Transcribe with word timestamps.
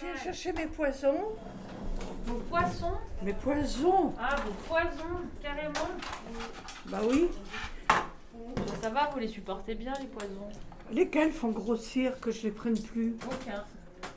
J'ai 0.00 0.22
cherché 0.22 0.52
mes 0.52 0.66
poisons. 0.66 1.32
Vos 2.26 2.34
poissons 2.50 2.92
Mes 3.22 3.32
poisons 3.32 4.14
Ah, 4.20 4.36
vos 4.44 4.52
poisons, 4.68 5.20
carrément. 5.42 5.72
Bah 6.86 6.98
oui. 7.08 7.28
Ça 8.82 8.90
va, 8.90 9.08
vous 9.12 9.18
les 9.18 9.28
supportez 9.28 9.74
bien, 9.74 9.92
les 10.00 10.06
poisons? 10.06 10.48
Lesquels 10.92 11.32
font 11.32 11.50
grossir 11.50 12.18
que 12.20 12.30
je 12.30 12.42
les 12.42 12.50
prenne 12.50 12.78
plus? 12.80 13.16
Aucun 13.26 13.64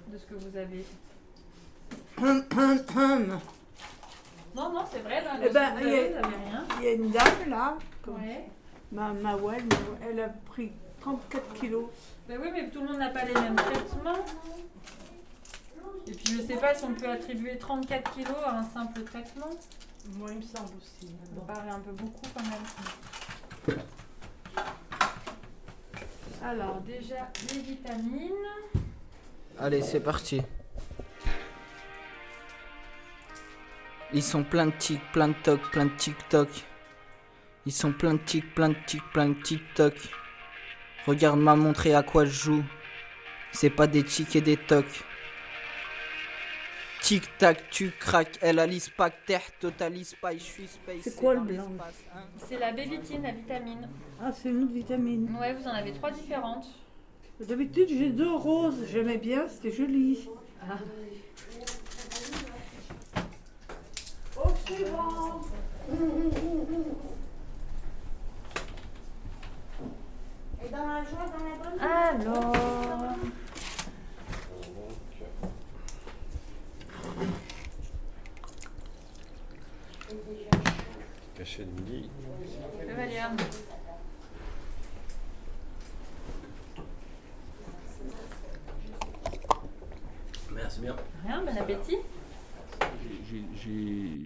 de 0.08 0.18
ce 0.18 0.26
que 0.26 0.36
vous 0.36 0.56
avez. 0.58 0.86
Hum, 2.22 2.44
hum, 2.58 2.80
hum. 2.96 3.40
Non, 4.56 4.70
non, 4.72 4.84
c'est 4.92 5.00
vrai, 5.00 5.24
là, 5.24 5.32
Eh 5.44 5.50
ben, 5.50 5.74
vous 5.76 5.80
il 5.82 5.88
y 5.88 5.90
a- 5.90 5.98
avez, 5.98 6.10
vous 6.10 6.16
avez 6.18 6.36
rien. 6.36 6.66
Il 6.80 6.84
y 6.84 6.88
a 6.90 6.92
une 6.94 7.10
dame 7.12 7.50
là, 7.50 7.78
comme 8.04 8.16
Ouais. 8.16 8.46
ma, 8.92 9.14
ma 9.14 9.36
Wen, 9.38 9.68
elle 10.08 10.20
a 10.20 10.30
pris 10.30 10.72
34 11.00 11.54
kilos. 11.54 11.86
Ben 12.28 12.38
oui, 12.42 12.50
mais 12.54 12.70
tout 12.70 12.82
le 12.82 12.88
monde 12.88 12.98
n'a 13.00 13.10
pas 13.10 13.24
les 13.24 13.34
mêmes 13.34 13.56
traitements. 13.56 14.20
Et 16.08 16.12
puis 16.12 16.34
je 16.38 16.42
sais 16.42 16.58
pas 16.58 16.74
si 16.74 16.84
on 16.84 16.94
peut 16.94 17.10
attribuer 17.10 17.58
34 17.58 18.12
kilos 18.14 18.36
à 18.46 18.60
un 18.60 18.64
simple 18.64 19.04
traitement. 19.04 19.50
Moi, 20.18 20.30
il 20.32 20.38
me 20.38 20.42
semble 20.42 20.72
aussi. 20.78 21.14
Ça 21.36 21.42
paraît 21.42 21.70
un 21.70 21.80
peu 21.80 21.92
beaucoup 21.92 22.26
quand 22.34 22.44
même. 22.44 23.80
Alors 26.44 26.82
déjà 26.82 27.30
les 27.54 27.60
vitamines. 27.60 28.32
Allez, 29.60 29.82
c'est 29.82 30.00
parti. 30.00 30.42
Ils 34.14 34.24
sont 34.24 34.44
plein 34.44 34.66
de 34.66 34.72
tics, 34.72 35.02
plein 35.14 35.30
de 35.30 35.36
tocs, 35.44 35.70
plein 35.72 35.86
de 35.86 35.96
tic-toc. 35.96 36.50
Ils 37.66 37.72
sont 37.72 37.94
plein 37.94 38.16
de 38.16 38.20
tics, 38.20 38.54
plein 38.56 38.70
de 38.70 38.78
tics, 38.88 39.04
plein 39.14 39.30
de 39.30 39.42
tic-toc. 39.42 39.94
Regarde 41.06 41.40
m'a 41.40 41.56
montré 41.56 41.94
à 41.94 42.02
quoi 42.02 42.26
je 42.26 42.32
joue. 42.32 42.64
C'est 43.52 43.70
pas 43.70 43.88
des 43.88 44.04
tics 44.04 44.36
et 44.36 44.42
des 44.42 44.58
tocs. 44.58 45.04
Tic-tac, 47.02 47.70
tu 47.72 47.92
craques, 48.00 48.38
elle 48.42 48.60
alise 48.60 48.90
pas, 48.90 49.10
terre, 49.10 49.42
totalise 49.60 50.14
pas, 50.22 50.34
je 50.34 50.38
suis 50.44 50.68
space. 50.68 51.02
C'est 51.02 51.16
quoi 51.16 51.34
le 51.34 51.42
blanc 51.42 51.68
hein. 52.14 52.20
C'est 52.38 52.60
la 52.60 52.72
bévitine, 52.72 53.24
la 53.24 53.32
vitamine. 53.32 53.90
Ah, 54.22 54.32
c'est 54.32 54.50
une 54.50 54.64
autre 54.64 54.74
vitamine. 54.74 55.36
Ouais, 55.40 55.54
vous 55.54 55.68
en 55.68 55.72
avez 55.74 55.94
trois 55.94 56.12
différentes. 56.12 56.68
D'habitude, 57.40 57.90
j'ai 57.90 58.12
deux 58.12 58.32
roses. 58.32 58.86
J'aimais 58.92 59.18
bien, 59.18 59.48
c'était 59.48 59.72
joli. 59.72 60.30
Ah. 60.62 60.78
Au 64.38 64.50
suivant 64.64 65.42
Et 70.64 70.70
dans 70.70 70.88
la 70.88 71.04
joie, 71.04 71.26
dans 71.34 71.44
la 71.44 71.56
bonne 71.64 71.80
Alors. 71.82 73.16
Cachet 81.36 81.66
de 81.66 81.72
midi. 81.72 82.10
Le 82.88 82.94
Valium. 82.94 83.38
Merci 90.54 90.82
bien. 90.82 90.96
Rien, 91.26 91.44
bon 91.44 91.58
appétit. 91.58 91.98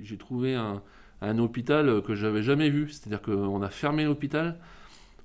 J'ai 0.04 0.18
trouvé 0.18 0.56
un, 0.56 0.82
un 1.22 1.38
hôpital 1.40 2.02
que 2.02 2.16
j'avais 2.16 2.44
jamais 2.44 2.70
vu. 2.70 2.90
C'est-à-dire 2.90 3.22
qu'on 3.22 3.62
a 3.62 3.70
fermé 3.70 4.06
l'hôpital. 4.06 4.58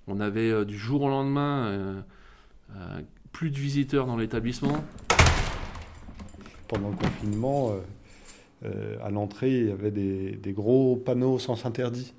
On 0.06 0.20
avait 0.20 0.50
euh, 0.50 0.64
du 0.64 0.76
jour 0.76 1.02
au 1.02 1.08
lendemain 1.08 1.66
euh, 1.66 2.00
euh, 2.76 3.00
plus 3.32 3.50
de 3.50 3.58
visiteurs 3.58 4.06
dans 4.06 4.16
l'établissement. 4.16 4.84
pendant 6.68 6.90
le 6.90 6.96
confinement, 6.96 7.72
euh, 8.64 8.96
à 9.02 9.10
l'entrée, 9.10 9.50
il 9.60 9.68
y 9.68 9.70
avait 9.70 9.90
des, 9.90 10.52
gros 10.52 10.96
panneaux 10.96 11.38
sens 11.38 11.64
interdit. 11.66 12.14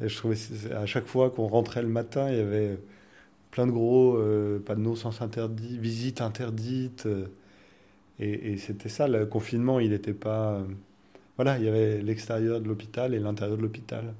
Et 0.00 0.08
je 0.08 0.16
trouvais 0.16 0.36
à 0.74 0.86
chaque 0.86 1.06
fois 1.06 1.30
qu'on 1.30 1.48
rentrait 1.48 1.82
le 1.82 1.88
matin, 1.88 2.30
il 2.30 2.38
y 2.38 2.40
avait 2.40 2.78
plein 3.50 3.66
de 3.66 3.72
gros 3.72 4.16
euh, 4.16 4.60
panneaux 4.60 4.96
sens 4.96 5.20
interdit, 5.22 5.78
visite 5.78 6.20
interdite. 6.20 7.06
euh, 7.06 7.26
et 8.20 8.56
c'était 8.56 8.88
ça, 8.88 9.06
le 9.08 9.26
confinement, 9.26 9.80
il 9.80 9.90
n'était 9.90 10.12
pas. 10.14 10.64
voilà, 11.36 11.58
il 11.58 11.64
y 11.64 11.68
avait 11.68 12.02
l'extérieur 12.02 12.60
de 12.60 12.66
l'hôpital 12.68 13.14
et 13.14 13.20
l'intérieur 13.20 13.56
de 13.56 13.62
l'hôpital. 13.62 14.14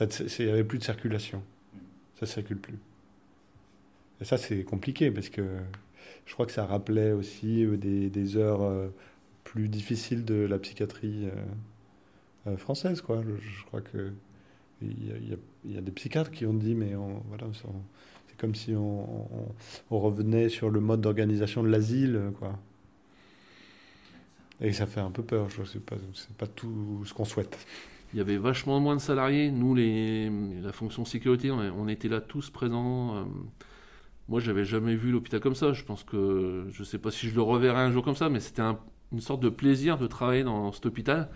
Il 0.00 0.08
n'y 0.46 0.50
avait 0.50 0.64
plus 0.64 0.78
de 0.78 0.84
circulation. 0.84 1.42
Ça 2.20 2.26
ne 2.26 2.26
circule 2.26 2.58
plus. 2.58 2.78
Et 4.20 4.24
ça, 4.24 4.38
c'est 4.38 4.62
compliqué 4.62 5.10
parce 5.10 5.28
que 5.30 5.42
je 6.26 6.32
crois 6.32 6.46
que 6.46 6.52
ça 6.52 6.64
rappelait 6.64 7.10
aussi 7.12 7.66
des, 7.76 8.36
heures 8.36 8.90
plus 9.44 9.68
difficiles 9.68 10.24
de 10.24 10.34
la 10.34 10.58
psychiatrie 10.58 11.26
euh, 11.26 12.50
euh, 12.52 12.56
française. 12.56 13.00
Quoi. 13.00 13.22
Je, 13.22 13.64
crois 13.64 13.80
que 13.80 14.12
il 14.80 15.28
y, 15.64 15.76
a, 15.76 15.80
des 15.80 15.92
psychiatres 15.92 16.32
qui 16.32 16.44
ont 16.44 16.54
dit, 16.54 16.74
mais 16.74 16.94
voilà, 17.28 17.46
c'est 17.54 18.36
comme 18.36 18.54
si 18.56 18.74
on, 18.74 19.28
revenait 19.90 20.48
sur 20.48 20.70
le 20.70 20.80
mode 20.80 21.00
d'organisation 21.00 21.62
de 21.62 21.68
l'asile, 21.68 22.32
quoi. 22.38 22.58
Et 24.60 24.72
ça 24.72 24.86
fait 24.86 25.00
un 25.00 25.10
peu 25.10 25.22
peur. 25.22 25.48
Je 25.50 25.64
sais 25.64 25.80
pas, 25.80 25.96
c'est 26.14 26.36
pas 26.36 26.46
tout 26.46 27.02
ce 27.04 27.14
qu'on 27.14 27.24
souhaite. 27.24 27.58
Il 28.12 28.18
y 28.18 28.20
avait 28.20 28.36
vachement 28.36 28.80
moins 28.80 28.96
de 28.96 29.00
salariés. 29.00 29.50
Nous, 29.50 29.74
les, 29.74 30.30
la 30.62 30.72
fonction 30.72 31.04
sécurité, 31.04 31.50
on, 31.50 31.58
on 31.58 31.88
était 31.88 32.08
là 32.08 32.20
tous 32.20 32.50
présents. 32.50 33.16
Euh, 33.16 33.24
Moi, 34.28 34.40
j'avais 34.40 34.64
jamais 34.64 34.94
vu 34.94 35.10
l'hôpital 35.10 35.40
comme 35.40 35.54
ça. 35.54 35.72
Je 35.72 35.84
pense 35.84 36.04
que 36.04 36.66
je 36.72 36.84
sais 36.84 36.98
pas 36.98 37.10
si 37.10 37.28
je 37.28 37.34
le 37.34 37.42
reverrai 37.42 37.80
un 37.80 37.90
jour 37.90 38.04
comme 38.04 38.16
ça, 38.16 38.28
mais 38.28 38.40
c'était 38.40 38.62
un- 38.62 38.78
une 39.12 39.20
sorte 39.20 39.40
de 39.40 39.48
plaisir 39.48 39.98
de 39.98 40.06
travailler 40.06 40.44
dans 40.44 40.72
cet 40.72 40.86
hôpital 40.86 41.28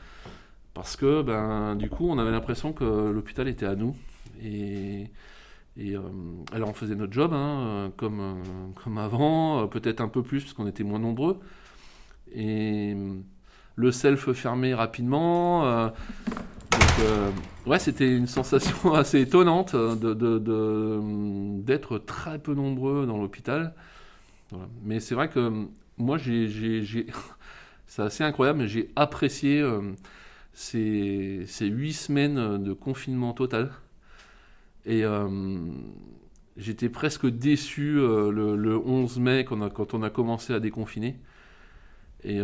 parce 0.75 0.97
que, 0.97 1.23
ben, 1.23 1.77
du 1.77 1.89
coup, 1.89 2.09
on 2.09 2.19
avait 2.19 2.31
l'impression 2.31 2.73
que 2.73 2.85
l'hôpital 2.85 3.49
était 3.49 3.67
à 3.67 3.77
nous 3.77 3.97
et 4.43 5.11
et 5.79 5.95
euh, 5.95 6.01
alors 6.53 6.71
on 6.71 6.73
faisait 6.73 6.95
notre 6.95 7.13
job 7.13 7.33
hein, 7.35 7.93
comme 7.99 8.21
euh, 8.21 8.35
comme 8.83 8.99
avant, 8.99 9.63
euh, 9.63 9.67
peut-être 9.67 10.01
un 10.01 10.09
peu 10.09 10.23
plus 10.23 10.43
parce 10.43 10.55
qu'on 10.55 10.67
était 10.67 10.85
moins 10.85 10.99
nombreux 10.99 11.39
et 12.35 12.97
le 13.77 13.93
self 13.93 14.33
fermé 14.33 14.75
rapidement. 14.75 15.65
donc, 16.73 16.83
ouais, 17.67 17.79
c'était 17.79 18.15
une 18.17 18.27
sensation 18.27 18.95
assez 18.95 19.21
étonnante 19.21 19.77
de, 19.77 21.61
d'être 21.63 21.99
très 21.99 22.39
peu 22.39 22.55
nombreux 22.55 23.07
dans 23.07 23.19
l'hôpital. 23.19 23.75
Mais 24.83 25.01
c'est 25.01 25.15
vrai 25.15 25.29
que 25.29 25.67
moi, 25.99 26.19
j'ai- 26.19 27.07
c'est 27.87 28.03
assez 28.03 28.25
incroyable, 28.25 28.67
j'ai 28.67 28.91
apprécié 28.97 29.61
euh, 29.61 29.93
ces, 30.53 31.47
huit 31.61 31.93
semaines 31.93 32.63
de 32.63 32.73
confinement 32.73 33.33
total. 33.33 33.71
Et 34.85 35.05
euh, 35.05 35.29
j'étais 36.57 36.89
presque 36.89 37.27
déçu 37.27 37.99
euh, 37.99 38.31
le, 38.31 38.57
le 38.57 38.77
11 38.77 39.19
mai 39.19 39.45
quand, 39.45 39.95
on 39.95 40.03
a- 40.03 40.11
commencé 40.11 40.53
à 40.53 40.61
déconfiner. 40.61 41.17
Et 42.25 42.41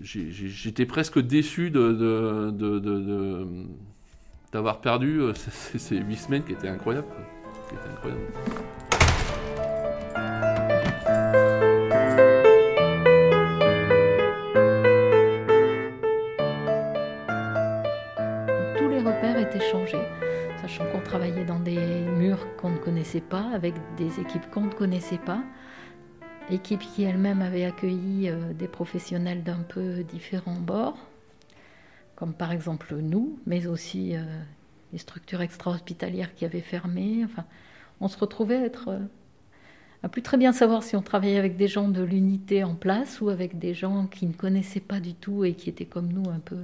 j'étais 0.00 0.86
presque 0.86 1.18
déçu 1.18 1.70
d'avoir 1.70 2.52
perdu 4.80 5.20
ces, 5.34 5.98
huit 5.98 6.16
semaines. 6.16 6.44
Qui 6.44 6.52
étaient 6.52 6.68
incroyables. 6.68 7.08
Travaillait 21.18 21.46
dans 21.46 21.60
des 21.60 21.78
murs 22.18 22.46
qu'on 22.58 22.68
ne 22.68 22.76
connaissait 22.76 23.22
pas, 23.22 23.48
avec 23.54 23.72
des 23.96 24.20
équipes 24.20 24.50
qu'on 24.50 24.66
ne 24.66 24.70
connaissait 24.70 25.16
pas, 25.16 25.42
équipes 26.50 26.82
qui 26.94 27.04
elles-mêmes 27.04 27.40
avaient 27.40 27.64
accueilli 27.64 28.28
euh, 28.28 28.52
des 28.52 28.68
professionnels 28.68 29.42
d'un 29.42 29.62
peu 29.66 30.02
différents 30.02 30.60
bords, 30.60 30.98
comme 32.16 32.34
par 32.34 32.52
exemple 32.52 32.94
nous, 32.96 33.38
mais 33.46 33.66
aussi 33.66 34.14
euh, 34.14 34.20
les 34.92 34.98
structures 34.98 35.40
extra-hospitalières 35.40 36.34
qui 36.34 36.44
avaient 36.44 36.60
fermé. 36.60 37.22
Enfin, 37.24 37.46
on 38.02 38.08
se 38.08 38.18
retrouvait 38.18 38.56
à 38.56 38.66
être 38.66 38.88
euh, 38.88 38.98
à 40.02 40.10
plus 40.10 40.20
très 40.20 40.36
bien 40.36 40.52
savoir 40.52 40.82
si 40.82 40.96
on 40.96 41.02
travaillait 41.02 41.38
avec 41.38 41.56
des 41.56 41.66
gens 41.66 41.88
de 41.88 42.02
l'unité 42.02 42.62
en 42.62 42.74
place 42.74 43.22
ou 43.22 43.30
avec 43.30 43.58
des 43.58 43.72
gens 43.72 44.06
qui 44.06 44.26
ne 44.26 44.34
connaissaient 44.34 44.80
pas 44.80 45.00
du 45.00 45.14
tout 45.14 45.46
et 45.46 45.54
qui 45.54 45.70
étaient 45.70 45.86
comme 45.86 46.12
nous 46.12 46.28
un 46.28 46.40
peu. 46.40 46.58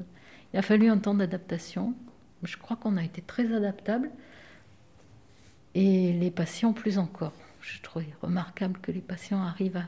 Il 0.53 0.59
a 0.59 0.63
fallu 0.63 0.91
un 0.91 0.99
temps 0.99 1.15
d'adaptation. 1.15 1.95
Je 2.43 2.59
crois 2.59 2.77
qu'on 2.77 2.99
a 2.99 3.03
été 3.03 3.23
très 3.23 3.51
adaptable. 3.55 4.11
Et 5.75 6.13
les 6.13 6.31
patients 6.31 6.73
plus 6.73 6.99
encore. 6.99 7.33
Je 7.61 7.81
trouvais 7.81 8.09
remarquable 8.21 8.79
que 8.81 8.93
les 8.93 9.01
patients 9.01 9.41
arrivent 9.43 9.83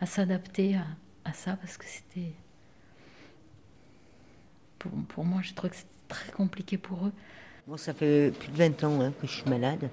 à, 0.00 0.06
s'adapter 0.06 0.76
à, 1.24 1.32
ça 1.32 1.56
parce 1.56 1.76
que 1.76 1.86
c'était. 1.86 2.32
Pour, 5.08 5.24
moi, 5.24 5.40
je 5.42 5.54
trouvais 5.54 5.70
que 5.70 5.76
c'était 5.76 5.88
très 6.08 6.32
compliqué 6.32 6.78
pour 6.78 7.06
eux. 7.06 7.12
Moi, 7.66 7.78
ça 7.78 7.94
fait 7.94 8.32
plus 8.38 8.50
de 8.50 8.56
20 8.56 8.84
ans 8.84 9.00
hein, 9.00 9.12
que 9.20 9.26
je 9.26 9.32
suis 9.32 9.48
malade. 9.48 9.88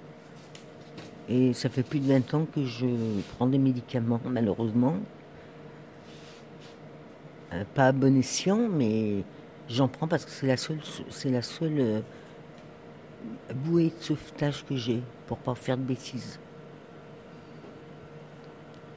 Et 1.29 1.53
ça 1.53 1.69
fait 1.69 1.83
plus 1.83 1.99
de 1.99 2.07
20 2.07 2.33
ans 2.33 2.45
que 2.45 2.65
je 2.65 2.87
prends 3.35 3.47
des 3.47 3.57
médicaments, 3.57 4.21
malheureusement. 4.25 4.95
euh, 7.53 7.63
pas 7.75 7.87
à 7.87 7.91
bon 7.91 8.17
escient, 8.17 8.69
mais 8.69 9.23
j'en 9.69 9.87
prends 9.87 10.07
parce 10.07 10.25
que 10.25 10.31
c'est 10.31 10.47
la 10.47 10.57
seule, 10.57 10.79
c'est 11.09 11.29
la 11.29 11.41
seule 11.41 11.79
euh, 11.79 12.01
bouée 13.53 13.91
de 13.97 14.03
sauvetage 14.03 14.65
que 14.65 14.75
j'ai 14.75 15.03
pour 15.27 15.37
pas 15.37 15.55
faire 15.55 15.77
de 15.77 15.83
bêtises. 15.83 16.39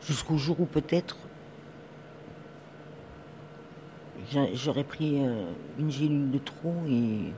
Jusqu'au 0.02 0.38
jour 0.38 0.60
où 0.60 0.64
peut-être 0.64 1.16
j'a- 4.30 4.52
j'aurais 4.54 4.84
pris 4.84 5.22
euh, 5.24 5.44
une 5.78 5.90
gélule 5.90 6.30
de 6.30 6.38
trop 6.38 6.74
et 6.88 7.32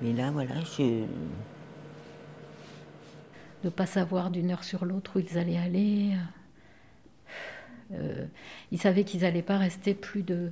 mais 0.00 0.12
là 0.12 0.30
voilà 0.30 0.54
je 0.64 0.82
de 3.62 3.68
ne 3.68 3.70
pas 3.70 3.86
savoir 3.86 4.30
d'une 4.30 4.50
heure 4.50 4.64
sur 4.64 4.84
l'autre 4.84 5.16
où 5.16 5.20
ils 5.20 5.38
allaient 5.38 5.56
aller. 5.56 6.16
Euh, 7.92 8.26
ils 8.72 8.78
savaient 8.80 9.04
qu'ils 9.04 9.20
n'allaient 9.20 9.42
pas 9.42 9.58
rester 9.58 9.94
plus 9.94 10.22
de 10.22 10.50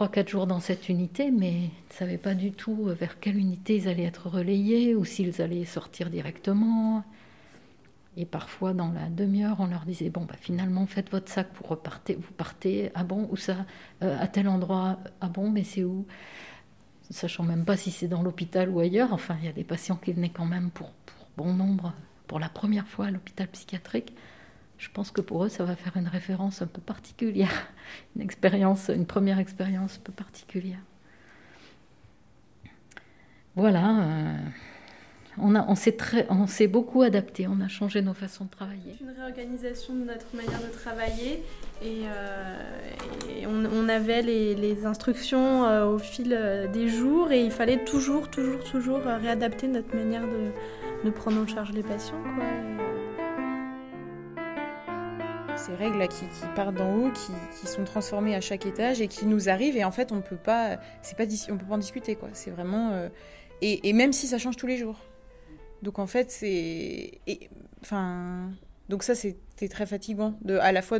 3-4 0.00 0.28
jours 0.28 0.46
dans 0.46 0.60
cette 0.60 0.88
unité, 0.88 1.30
mais 1.30 1.52
ne 1.52 1.94
savaient 1.94 2.16
pas 2.16 2.34
du 2.34 2.52
tout 2.52 2.84
vers 2.98 3.20
quelle 3.20 3.36
unité 3.36 3.76
ils 3.76 3.88
allaient 3.88 4.04
être 4.04 4.30
relayés 4.30 4.94
ou 4.94 5.04
s'ils 5.04 5.42
allaient 5.42 5.66
sortir 5.66 6.08
directement. 6.08 7.04
Et 8.16 8.24
parfois, 8.24 8.72
dans 8.72 8.90
la 8.92 9.08
demi-heure, 9.10 9.56
on 9.60 9.66
leur 9.66 9.84
disait 9.84 10.08
Bon, 10.08 10.24
bah, 10.24 10.36
finalement, 10.40 10.86
faites 10.86 11.10
votre 11.10 11.30
sac, 11.30 11.48
vous 11.54 11.66
repartez, 11.68 12.14
vous 12.14 12.32
partez. 12.32 12.90
Ah 12.94 13.04
bon, 13.04 13.28
où 13.30 13.36
ça 13.36 13.66
Euh, 14.02 14.16
À 14.18 14.26
tel 14.26 14.48
endroit? 14.48 14.98
Ah 15.20 15.28
bon, 15.28 15.50
mais 15.50 15.64
c'est 15.64 15.84
où? 15.84 16.06
Sachant 17.10 17.44
même 17.44 17.64
pas 17.66 17.76
si 17.76 17.90
c'est 17.90 18.08
dans 18.08 18.22
l'hôpital 18.22 18.70
ou 18.70 18.80
ailleurs. 18.80 19.12
Enfin, 19.12 19.36
il 19.40 19.44
y 19.44 19.48
a 19.48 19.52
des 19.52 19.64
patients 19.64 19.96
qui 19.96 20.12
venaient 20.12 20.30
quand 20.30 20.46
même 20.46 20.70
pour, 20.70 20.90
pour 20.92 21.28
bon 21.36 21.52
nombre, 21.52 21.92
pour 22.26 22.38
la 22.38 22.48
première 22.48 22.86
fois 22.88 23.06
à 23.06 23.10
l'hôpital 23.10 23.48
psychiatrique. 23.48 24.14
Je 24.80 24.88
pense 24.90 25.10
que 25.10 25.20
pour 25.20 25.44
eux, 25.44 25.50
ça 25.50 25.64
va 25.64 25.76
faire 25.76 25.98
une 25.98 26.08
référence 26.08 26.62
un 26.62 26.66
peu 26.66 26.80
particulière, 26.80 27.68
une 28.16 28.22
expérience, 28.22 28.88
une 28.88 29.04
première 29.04 29.38
expérience 29.38 29.98
un 29.98 30.02
peu 30.02 30.12
particulière. 30.12 30.80
Voilà. 33.56 33.90
euh, 34.00 34.36
on, 35.36 36.46
s'est 36.46 36.66
beaucoup 36.66 37.02
adapté, 37.02 37.46
on 37.46 37.60
a 37.60 37.68
changé 37.68 38.00
nos 38.00 38.14
façons 38.14 38.46
de 38.46 38.50
travailler. 38.50 38.94
une 39.02 39.10
réorganisation 39.10 39.92
de 39.94 40.04
notre 40.04 40.34
manière 40.34 40.60
de 40.60 40.72
travailler 40.72 41.42
et, 41.82 42.04
euh, 42.06 43.46
on, 43.46 43.88
avait 43.90 44.22
les, 44.22 44.86
instructions 44.86 45.66
euh, 45.66 45.84
au 45.84 45.98
fil 45.98 46.38
des 46.72 46.88
jours 46.88 47.32
et 47.32 47.44
il 47.44 47.50
fallait 47.50 47.84
toujours, 47.84 48.30
toujours, 48.30 48.64
toujours 48.64 49.00
réadapter 49.00 49.68
notre 49.68 49.94
manière 49.94 50.22
de, 51.04 51.10
prendre 51.10 51.38
en 51.38 51.46
charge 51.46 51.72
les 51.72 51.82
patients. 51.82 52.22
Ces 55.66 55.74
règles 55.74 56.06
qui, 56.08 56.24
qui 56.24 56.46
partent 56.56 56.74
d'en 56.74 56.94
haut, 56.94 57.10
qui, 57.10 57.66
sont 57.66 57.84
transformées 57.84 58.34
à 58.34 58.40
chaque 58.40 58.64
étage 58.64 59.00
et 59.00 59.08
qui 59.08 59.26
nous 59.26 59.50
arrivent 59.50 59.76
et 59.76 59.84
en 59.84 59.90
fait 59.90 60.10
on 60.10 60.22
peut 60.22 60.36
pas, 60.36 60.78
c'est 61.02 61.16
pas, 61.16 61.24
on 61.50 61.58
peut 61.58 61.66
pas 61.66 61.74
en 61.74 61.78
discuter 61.78 62.16
quoi. 62.16 62.30
C'est 62.32 62.50
vraiment 62.50 62.92
euh, 62.92 63.08
et, 63.60 63.92
même 63.92 64.12
si 64.12 64.26
ça 64.26 64.38
change 64.38 64.56
tous 64.56 64.66
les 64.66 64.78
jours. 64.78 64.98
Donc 65.82 65.98
en 65.98 66.06
fait 66.06 66.30
c'est, 66.30 67.20
enfin 67.82 68.50
donc 68.88 69.02
ça 69.02 69.14
c'était 69.14 69.68
très 69.68 69.86
fatigant 69.86 70.34
de 70.42 70.56
à 70.56 70.72
la 70.72 70.82
fois 70.82 70.98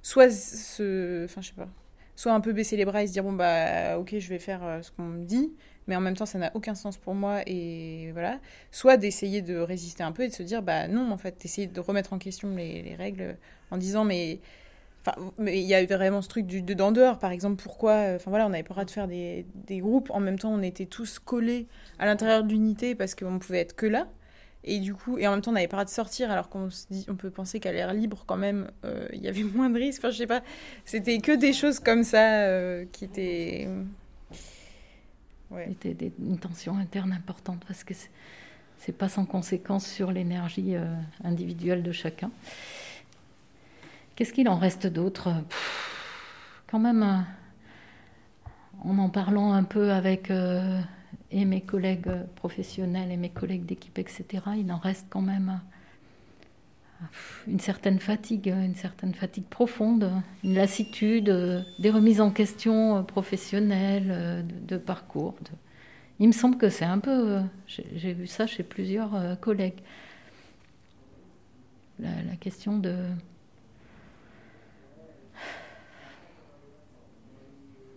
soit 0.00 0.30
se, 0.30 1.24
enfin 1.24 1.42
je 1.42 1.48
sais 1.48 1.54
pas, 1.54 1.68
soit 2.16 2.32
un 2.32 2.40
peu 2.40 2.52
baisser 2.52 2.76
les 2.76 2.84
bras 2.84 3.02
et 3.02 3.06
se 3.06 3.12
dire 3.12 3.24
bon 3.24 3.32
bah 3.32 3.98
ok 3.98 4.16
je 4.18 4.28
vais 4.28 4.38
faire 4.38 4.64
euh, 4.64 4.82
ce 4.82 4.90
qu'on 4.90 5.04
me 5.04 5.24
dit, 5.24 5.52
mais 5.86 5.96
en 5.96 6.00
même 6.00 6.16
temps 6.16 6.26
ça 6.26 6.38
n'a 6.38 6.50
aucun 6.54 6.74
sens 6.74 6.96
pour 6.96 7.14
moi 7.14 7.40
et 7.46 8.10
voilà. 8.12 8.38
Soit 8.70 8.96
d'essayer 8.96 9.42
de 9.42 9.56
résister 9.56 10.02
un 10.02 10.12
peu 10.12 10.22
et 10.24 10.28
de 10.28 10.34
se 10.34 10.42
dire 10.42 10.62
bah 10.62 10.88
non 10.88 11.10
en 11.10 11.18
fait 11.18 11.40
d'essayer 11.40 11.66
de 11.66 11.80
remettre 11.80 12.12
en 12.12 12.18
question 12.18 12.54
les, 12.54 12.82
les 12.82 12.94
règles 12.94 13.36
en 13.70 13.76
disant 13.76 14.04
mais 14.04 14.40
Enfin, 15.04 15.32
mais 15.36 15.60
il 15.60 15.66
y 15.66 15.74
a 15.74 15.84
vraiment 15.84 16.22
ce 16.22 16.28
truc 16.28 16.46
du 16.46 16.62
dedans 16.62 16.92
dehors, 16.92 17.18
par 17.18 17.32
exemple. 17.32 17.60
Pourquoi 17.60 17.92
euh, 17.92 18.16
Enfin 18.16 18.30
voilà, 18.30 18.46
on 18.46 18.50
n'avait 18.50 18.62
pas 18.62 18.68
le 18.70 18.74
droit 18.74 18.84
de 18.84 18.90
faire 18.90 19.08
des, 19.08 19.44
des 19.66 19.78
groupes. 19.78 20.10
En 20.10 20.20
même 20.20 20.38
temps, 20.38 20.52
on 20.52 20.62
était 20.62 20.86
tous 20.86 21.18
collés 21.18 21.66
à 21.98 22.06
l'intérieur 22.06 22.44
de 22.44 22.50
l'unité 22.50 22.94
parce 22.94 23.14
qu'on 23.14 23.38
pouvait 23.38 23.58
être 23.60 23.74
que 23.74 23.86
là. 23.86 24.06
Et 24.64 24.78
du 24.78 24.94
coup, 24.94 25.18
et 25.18 25.26
en 25.26 25.32
même 25.32 25.40
temps, 25.40 25.50
on 25.50 25.54
n'avait 25.54 25.66
pas 25.66 25.78
le 25.78 25.78
droit 25.78 25.84
de 25.86 25.90
sortir, 25.90 26.30
alors 26.30 26.48
qu'on 26.48 26.70
se 26.70 26.86
dit, 26.88 27.04
on 27.08 27.16
peut 27.16 27.30
penser 27.30 27.58
qu'à 27.58 27.72
l'air 27.72 27.92
libre, 27.92 28.22
quand 28.26 28.36
même, 28.36 28.70
euh, 28.84 29.08
il 29.12 29.20
y 29.20 29.28
avait 29.28 29.42
moins 29.54 29.70
de 29.70 29.78
risques. 29.78 30.00
Enfin, 30.00 30.10
je 30.10 30.18
sais 30.18 30.26
pas. 30.28 30.42
C'était 30.84 31.18
que 31.18 31.32
des 31.32 31.52
choses 31.52 31.80
comme 31.80 32.04
ça 32.04 32.44
euh, 32.44 32.84
qui 32.92 33.04
étaient. 33.04 33.68
Ouais. 35.52 35.66
C'était 35.68 35.94
des- 35.94 36.12
une 36.18 36.38
tension 36.38 36.76
interne 36.76 37.12
importante 37.12 37.62
parce 37.66 37.84
que 37.84 37.94
c'est- 37.94 38.10
pas 38.92 39.08
sans 39.08 39.24
conséquence 39.26 39.86
sur 39.86 40.10
l'énergie 40.10 40.74
euh, 40.74 40.84
individuelle 41.24 41.82
de 41.82 41.92
chacun. 41.92 42.30
Qu'est-ce 44.16 44.32
qu'il 44.32 44.48
en 44.48 44.56
reste 44.56 44.86
d'autre? 44.86 45.28
Quand 46.66 46.78
même, 46.80 47.02
euh, 47.02 47.18
en 48.84 48.98
en 48.98 49.08
parlant 49.08 49.52
un 49.52 49.64
peu 49.64 49.92
avec 49.92 50.30
euh, 50.30 50.80
et 51.30 51.44
mes 51.44 51.60
collègues 51.60 52.10
professionnels 52.34 53.10
et 53.10 53.16
mes 53.16 53.30
collègues 53.30 53.64
d'équipe, 53.64 53.98
etc., 53.98 54.42
il 54.56 54.70
en 54.72 54.78
reste 54.78 55.06
quand 55.10 55.22
même 55.22 55.60
une 57.46 57.60
certaine 57.60 57.98
fatigue, 57.98 58.48
euh, 58.50 58.64
une 58.64 58.74
certaine 58.74 59.14
fatigue 59.14 59.46
profonde, 59.46 60.10
une 60.44 60.54
lassitude, 60.54 61.28
euh, 61.28 61.62
des 61.78 61.90
remises 61.90 62.20
en 62.20 62.30
question 62.30 62.98
euh, 62.98 63.02
professionnelles, 63.02 64.46
de, 64.66 64.76
parcours. 64.76 65.34
Il 66.18 66.28
me 66.28 66.32
semble 66.32 66.56
que 66.56 66.68
c'est 66.68 66.84
un 66.84 66.98
peu. 66.98 67.40
J'ai 67.66 68.12
vu 68.12 68.26
ça 68.26 68.46
chez 68.46 68.62
plusieurs 68.62 69.38
collègues. 69.40 69.80
La, 71.98 72.36
question 72.40 72.78
de. 72.78 72.96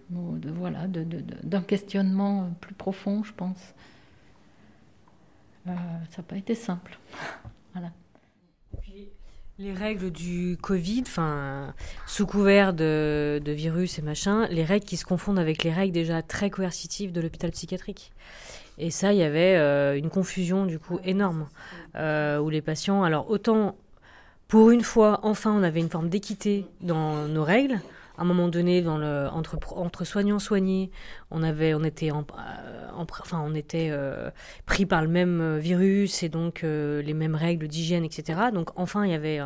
De 0.10 0.52
voilà, 0.52 0.88
d'un 0.88 1.62
questionnement 1.62 2.52
plus 2.62 2.76
profond, 2.76 3.24
je 3.24 3.34
pense. 3.34 3.74
Ça 5.66 5.74
n'a 5.74 6.24
pas 6.28 6.38
été 6.38 6.56
simple. 6.56 7.00
voilà. 7.74 7.92
Les 9.58 9.72
règles 9.72 10.12
du 10.12 10.58
Covid, 10.62 11.04
enfin, 11.08 11.74
sous 12.08 12.26
couvert 12.26 12.74
de, 12.74 13.42
de 13.44 13.52
virus 13.54 13.98
et 13.98 14.02
machin, 14.02 14.48
les 14.48 14.66
règles 14.66 14.86
qui 14.86 14.98
se 14.98 15.06
confondent 15.06 15.40
avec 15.40 15.64
les 15.64 15.72
règles 15.72 15.94
déjà 15.94 16.22
très 16.22 16.50
coercitives 16.50 17.14
de 17.14 17.22
l'hôpital 17.22 17.52
psychiatrique. 17.52 18.12
Et 18.78 18.92
ça, 18.92 19.14
il 19.14 19.20
y 19.20 19.24
avait 19.24 19.56
euh, 19.56 19.98
une 19.98 20.10
confusion 20.10 20.66
du 20.66 20.78
coup 20.78 21.00
énorme, 21.06 21.48
euh, 21.96 22.38
où 22.40 22.50
les 22.50 22.62
patients, 22.62 23.04
alors 23.04 23.30
autant 23.30 23.78
pour 24.50 24.72
une 24.72 24.82
fois, 24.82 25.22
enfin, 25.24 25.54
on 25.58 25.64
avait 25.64 25.80
une 25.80 25.90
forme 25.90 26.10
d'équité 26.10 26.66
dans 26.82 27.28
nos 27.30 27.46
règles. 27.46 27.80
À 28.18 28.22
un 28.22 28.26
moment 28.26 28.48
donné, 28.48 28.86
entre, 28.88 29.58
entre 29.76 30.06
soignants 30.06 30.40
soignés, 30.40 30.92
on 31.32 31.44
avait, 31.44 31.74
on 31.74 31.84
était, 31.84 32.12
euh, 32.12 32.14
en- 32.14 33.06
enfin, 33.20 33.44
on 33.46 33.54
était 33.54 33.90
euh, 33.92 34.30
pris 34.66 34.86
par 34.86 35.02
le 35.02 35.08
même 35.10 35.42
euh, 35.42 35.58
virus 35.58 36.24
et 36.24 36.30
donc 36.30 36.62
les 36.64 37.14
mêmes 37.14 37.36
règles 37.36 37.68
d'hygiène, 37.68 38.06
etc. 38.06 38.40
Donc 38.54 38.70
enfin, 38.78 39.06
il 39.06 39.12
y 39.12 39.16
avait 39.16 39.40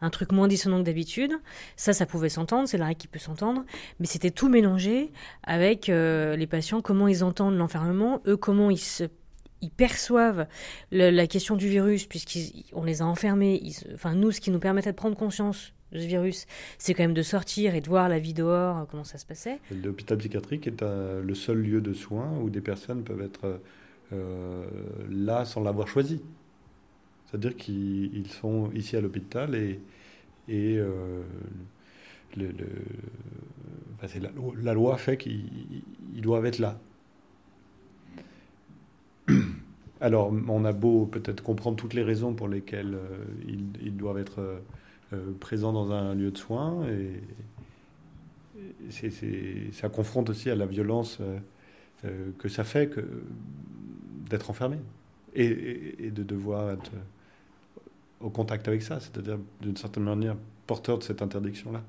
un 0.00 0.10
truc 0.10 0.32
moins 0.32 0.48
dissonant 0.48 0.78
que 0.78 0.84
d'habitude. 0.84 1.32
Ça, 1.76 1.92
ça 1.92 2.06
pouvait 2.06 2.28
s'entendre, 2.28 2.68
c'est 2.68 2.78
la 2.78 2.86
règle 2.86 3.00
qui 3.00 3.08
peut 3.08 3.18
s'entendre, 3.18 3.64
mais 3.98 4.06
c'était 4.06 4.30
tout 4.30 4.48
mélangé 4.48 5.12
avec 5.42 5.86
les 5.88 6.46
patients, 6.46 6.80
comment 6.80 7.08
ils 7.08 7.24
entendent 7.24 7.56
l'enfermement, 7.56 8.20
eux, 8.26 8.36
comment 8.36 8.70
ils 8.70 9.70
perçoivent 9.76 10.46
la 10.90 11.26
question 11.26 11.56
du 11.56 11.68
virus 11.68 12.06
puisqu'on 12.06 12.84
les 12.84 13.02
a 13.02 13.06
enfermés. 13.06 13.62
Enfin, 13.94 14.14
nous, 14.14 14.30
ce 14.32 14.40
qui 14.40 14.50
nous 14.50 14.58
permettait 14.60 14.90
de 14.92 14.96
prendre 14.96 15.16
conscience 15.16 15.72
ce 15.98 16.06
virus, 16.06 16.46
c'est 16.78 16.94
quand 16.94 17.02
même 17.02 17.14
de 17.14 17.22
sortir 17.22 17.74
et 17.74 17.80
de 17.80 17.88
voir 17.88 18.08
la 18.08 18.18
vie 18.18 18.34
dehors, 18.34 18.78
euh, 18.78 18.84
comment 18.90 19.04
ça 19.04 19.18
se 19.18 19.26
passait. 19.26 19.58
L'hôpital 19.84 20.18
psychiatrique 20.18 20.66
est 20.66 20.82
un- 20.82 21.20
le 21.20 21.34
seul 21.34 21.58
lieu 21.58 21.80
de 21.80 21.92
soins 21.92 22.30
où 22.42 22.50
des 22.50 22.60
personnes 22.60 23.02
peuvent 23.02 23.22
être 23.22 23.60
euh, 24.12 24.64
là 25.08 25.44
sans 25.44 25.62
l'avoir 25.62 25.86
choisi. 25.88 26.20
C'est-à-dire 27.26 27.56
qu'ils 27.56 28.10
ils 28.16 28.26
sont 28.28 28.70
ici 28.74 28.96
à 28.96 29.00
l'hôpital 29.00 29.54
et, 29.54 29.78
euh, 30.78 31.22
la, 34.62 34.74
loi- 34.74 34.96
fait 34.96 35.16
qu'ils 35.16 35.44
ils 36.14 36.20
doivent 36.22 36.46
être 36.46 36.58
là. 36.58 36.78
Alors, 40.00 40.32
on 40.48 40.64
a 40.64 40.72
beau 40.72 41.04
peut-être 41.06 41.42
comprendre 41.42 41.76
toutes 41.76 41.92
les 41.94 42.02
raisons 42.02 42.32
pour 42.34 42.48
lesquelles 42.48 42.94
euh, 42.94 43.24
ils 43.84 43.96
doivent 43.96 44.18
être 44.18 44.38
euh, 45.12 45.32
présents 45.40 45.72
dans 45.72 45.90
un 45.90 46.14
lieu 46.14 46.30
de 46.30 46.38
soins 46.38 46.86
et, 46.86 47.20
ça 49.72 49.88
confronte 49.88 50.30
aussi 50.30 50.50
à 50.50 50.54
la 50.54 50.66
violence 50.66 51.18
euh, 51.20 51.38
euh, 52.04 52.30
que 52.38 52.48
ça 52.48 52.64
fait 52.64 52.88
que 52.88 53.00
d'être 54.28 54.50
enfermé 54.50 54.76
et, 55.34 56.10
de 56.10 56.22
devoir 56.22 56.70
être 56.70 56.92
au 58.20 58.30
contact 58.30 58.68
avec 58.68 58.82
ça, 58.82 59.00
c'est-à-dire 59.00 59.38
d'une 59.60 59.76
certaine 59.76 60.04
manière 60.04 60.36
porteur 60.66 60.98
de 60.98 61.02
cette 61.02 61.22
interdiction-là, 61.22 61.80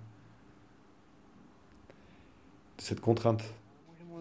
de 2.78 2.82
cette 2.82 3.02
contrainte. 3.02 3.44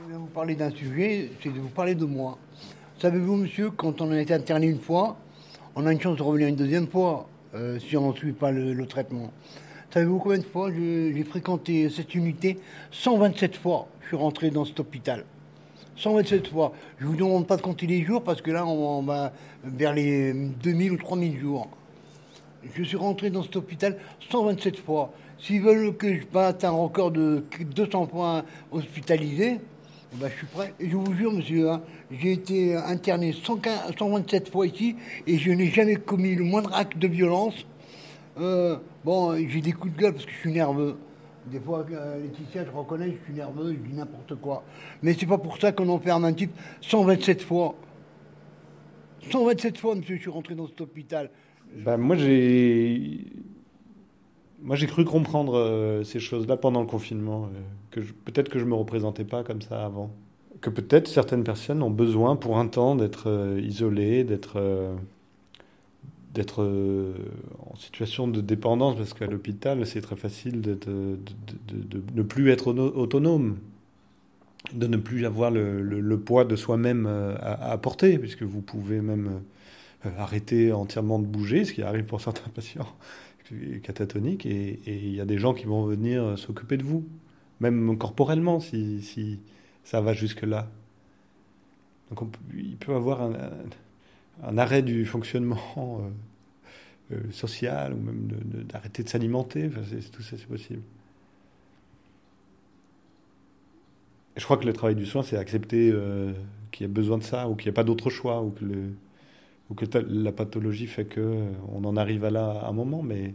Je 0.07 0.13
vais 0.13 0.19
vous 0.19 0.27
parler 0.27 0.55
d'un 0.55 0.71
sujet, 0.71 1.31
c'est 1.43 1.53
de 1.53 1.61
vous 1.61 1.69
parler 1.69 1.95
de 1.95 2.05
moi. 2.05 2.39
Savez-vous, 2.99 3.37
monsieur, 3.37 3.71
quand 3.71 4.01
on 4.01 4.11
a 4.11 4.21
été 4.21 4.35
interné 4.35 4.67
une 4.67 4.81
fois, 4.81 5.17
on 5.75 5.87
a 5.87 5.93
une 5.93 6.01
chance 6.01 6.17
de 6.19 6.23
revenir 6.23 6.49
une 6.49 6.57
deuxième 6.57 6.87
fois. 6.87 7.29
Euh, 7.55 7.79
si 7.79 7.97
on 7.97 8.13
ne 8.13 8.17
suit 8.17 8.33
pas 8.33 8.51
le, 8.51 8.73
le 8.73 8.87
traitement. 8.87 9.33
Savez-vous 9.93 10.19
combien 10.19 10.39
de 10.39 10.45
fois 10.45 10.71
j'ai 10.73 11.25
fréquenté 11.25 11.91
cette 11.91 12.15
unité? 12.15 12.59
127 12.93 13.57
fois, 13.57 13.89
je 14.03 14.09
suis 14.09 14.17
rentré 14.17 14.51
dans 14.51 14.65
cet 14.65 14.79
hôpital. 14.79 15.25
127 15.97 16.49
fois. 16.49 16.73
Je 16.99 17.07
vous 17.07 17.17
demande 17.17 17.47
pas 17.47 17.57
de 17.57 17.63
compter 17.63 17.87
les 17.87 18.05
jours 18.05 18.23
parce 18.23 18.41
que 18.41 18.51
là, 18.51 18.65
on, 18.67 19.03
va 19.03 19.33
vers 19.65 19.93
les 19.93 20.33
2000 20.33 20.93
ou 20.93 20.97
3000 20.97 21.39
jours. 21.39 21.69
Je 22.75 22.83
suis 22.83 22.97
rentré 22.97 23.31
dans 23.31 23.43
cet 23.43 23.57
hôpital 23.57 23.99
127 24.31 24.79
fois. 24.79 25.13
S'ils 25.39 25.63
veulent 25.63 25.97
que 25.97 26.15
je 26.15 26.27
batte 26.27 26.65
un 26.65 26.71
record 26.71 27.11
de 27.11 27.43
200 27.75 28.07
points 28.07 28.45
hospitalisés, 28.71 29.59
ben, 30.15 30.29
je 30.29 30.37
suis 30.37 30.47
prêt. 30.47 30.75
Je 30.81 30.97
vous 30.97 31.15
jure, 31.15 31.33
monsieur, 31.33 31.71
hein, 31.71 31.83
j'ai 32.11 32.33
été 32.33 32.77
interné 32.77 33.33
115 33.33 33.93
127 33.99 34.51
fois 34.51 34.67
ici 34.67 34.97
et 35.27 35.39
je 35.39 35.51
n'ai 35.51 35.69
jamais 35.69 35.97
commis 35.97 36.35
le 36.35 36.45
moindre 36.45 36.75
acte 36.75 36.99
de 36.99 37.09
violence. 37.09 37.67
Euh, 38.39 38.77
bon, 39.05 39.37
j'ai 39.49 39.61
des 39.61 39.73
coups 39.73 39.95
de 39.95 40.01
gueule 40.01 40.13
parce 40.13 40.27
que 40.27 40.33
je 40.33 40.39
suis 40.39 40.53
nerveux. 40.53 40.97
Des 41.47 41.61
fois, 41.61 41.87
euh, 41.91 42.23
Laetitia, 42.23 42.65
je 42.65 42.71
reconnais, 42.71 43.17
je 43.19 43.25
suis 43.25 43.35
nerveux, 43.35 43.73
je 43.73 43.89
dis 43.89 43.95
n'importe 43.95 44.35
quoi. 44.37 44.63
Mais 45.03 45.15
c'est 45.19 45.27
pas 45.27 45.39
pour 45.39 45.59
ça 45.59 45.73
qu'on 45.73 45.89
enferme 45.89 46.25
un 46.25 46.33
type 46.33 46.53
127 46.81 47.43
fois. 47.43 47.75
127 49.31 49.79
fois, 49.79 49.95
monsieur, 49.95 50.17
je 50.17 50.21
suis 50.23 50.31
rentré 50.31 50.55
dans 50.55 50.67
cet 50.67 50.81
hôpital. 50.81 51.31
Bah, 51.85 51.97
moi, 51.97 52.17
j'ai. 52.17 53.27
Moi, 54.63 54.77
j'ai 54.77 54.87
cru 54.87 55.05
comprendre 55.05 55.57
euh, 55.57 56.05
ces 56.05 56.21
choses-là 56.21 56.57
pendant 56.57 56.81
le 56.81 56.87
confinement. 56.87 57.45
euh, 57.45 57.61
que 57.91 58.01
peut-être 58.01 58.49
que 58.51 58.59
je 58.59 58.65
me 58.65 58.75
représentais 58.75 59.25
pas 59.25 59.43
comme 59.43 59.63
ça 59.63 59.85
avant. 59.85 60.11
Que 60.61 60.71
peut-être 60.71 61.09
certaines 61.09 61.45
personnes 61.45 61.83
ont 61.83 61.91
besoin 61.91 62.37
pour 62.37 62.59
un 62.59 62.67
temps 62.67 62.95
d'être 62.95 63.29
euh, 63.29 63.61
isolées, 63.63 64.25
d'être 64.25 64.61
d'être 66.33 66.63
en 67.59 67.75
situation 67.75 68.29
de 68.29 68.41
dépendance, 68.41 68.97
parce 68.97 69.15
qu'à 69.15 69.27
l'hôpital, 69.27 69.85
c'est 69.85 70.01
très 70.01 70.15
facile 70.15 70.61
de, 70.61 70.79
ne 72.15 72.23
plus 72.23 72.51
être 72.51 72.69
autonome, 72.73 73.59
de 74.73 74.87
ne 74.87 74.97
plus 74.97 75.27
avoir 75.27 75.51
le, 75.51 76.17
poids 76.21 76.45
de 76.45 76.55
soi-même 76.55 77.07
à, 77.07 77.73
à 77.73 77.79
porter, 77.79 78.17
puisque 78.19 78.45
vous 78.45 78.61
pouvez 78.61 79.01
même 79.01 79.41
arrêter 80.19 80.73
entièrement 80.73 81.19
de 81.19 81.27
bouger, 81.27 81.65
ce 81.65 81.73
qui 81.73 81.83
arrive 81.83 82.05
pour 82.05 82.21
certains 82.21 82.49
patients 82.55 82.87
catatoniques, 83.83 84.47
et 84.47 84.81
il 84.87 85.15
y 85.15 85.21
a 85.21 85.25
des 85.25 85.39
gens 85.39 85.55
qui 85.55 85.65
vont 85.65 85.85
venir 85.85 86.39
s'occuper 86.39 86.77
de 86.77 86.85
vous, 86.85 87.05
même 87.61 87.97
corporellement, 87.99 88.61
si, 88.61 89.03
si 89.03 89.41
ça 89.85 90.01
va 90.01 90.13
jusque-là. 90.13 90.69
Donc 92.11 92.35
il 92.55 92.77
peut 92.77 92.95
avoir 92.95 93.23
un, 94.43 94.59
arrêt 94.59 94.83
du 94.83 95.05
fonctionnement 95.07 96.03
euh, 97.13 97.17
euh, 97.17 97.33
social, 97.33 97.93
ou 97.93 97.97
même 97.97 98.29
d'arrêter 98.69 99.03
de, 99.03 99.09
s'alimenter, 99.09 99.69
enfin, 99.69 99.83
tout 100.13 100.23
ça 100.23 100.37
c'est 100.37 100.49
possible. 100.49 100.83
Je 104.37 104.45
crois 104.45 104.57
que 104.57 104.65
le 104.65 104.73
travail 104.73 104.95
du 104.95 105.07
soin, 105.07 105.23
c'est 105.23 105.37
accepter 105.37 105.91
euh, 105.93 106.33
qu'il 106.73 106.87
y 106.87 106.91
a 106.91 106.93
besoin 106.93 107.19
de 107.19 107.23
ça, 107.23 107.49
ou 107.49 107.55
qu'il 107.55 107.67
n'y 107.67 107.75
a 107.75 107.77
pas 107.77 107.85
d'autre 107.85 108.11
choix, 108.11 108.43
ou 108.43 108.51
que, 108.51 108.65
le, 108.65 108.93
ou 109.71 109.75
que 109.75 109.87
la 109.99 110.33
pathologie 110.33 110.89
fait 110.89 111.05
que 111.05 111.21
euh, 111.21 111.53
on 111.73 111.85
en 111.85 111.97
arrive 111.97 112.25
à 112.25 112.31
là 112.31 112.61
à 112.65 112.69
un 112.69 112.73
moment, 112.73 113.03
mais 113.03 113.35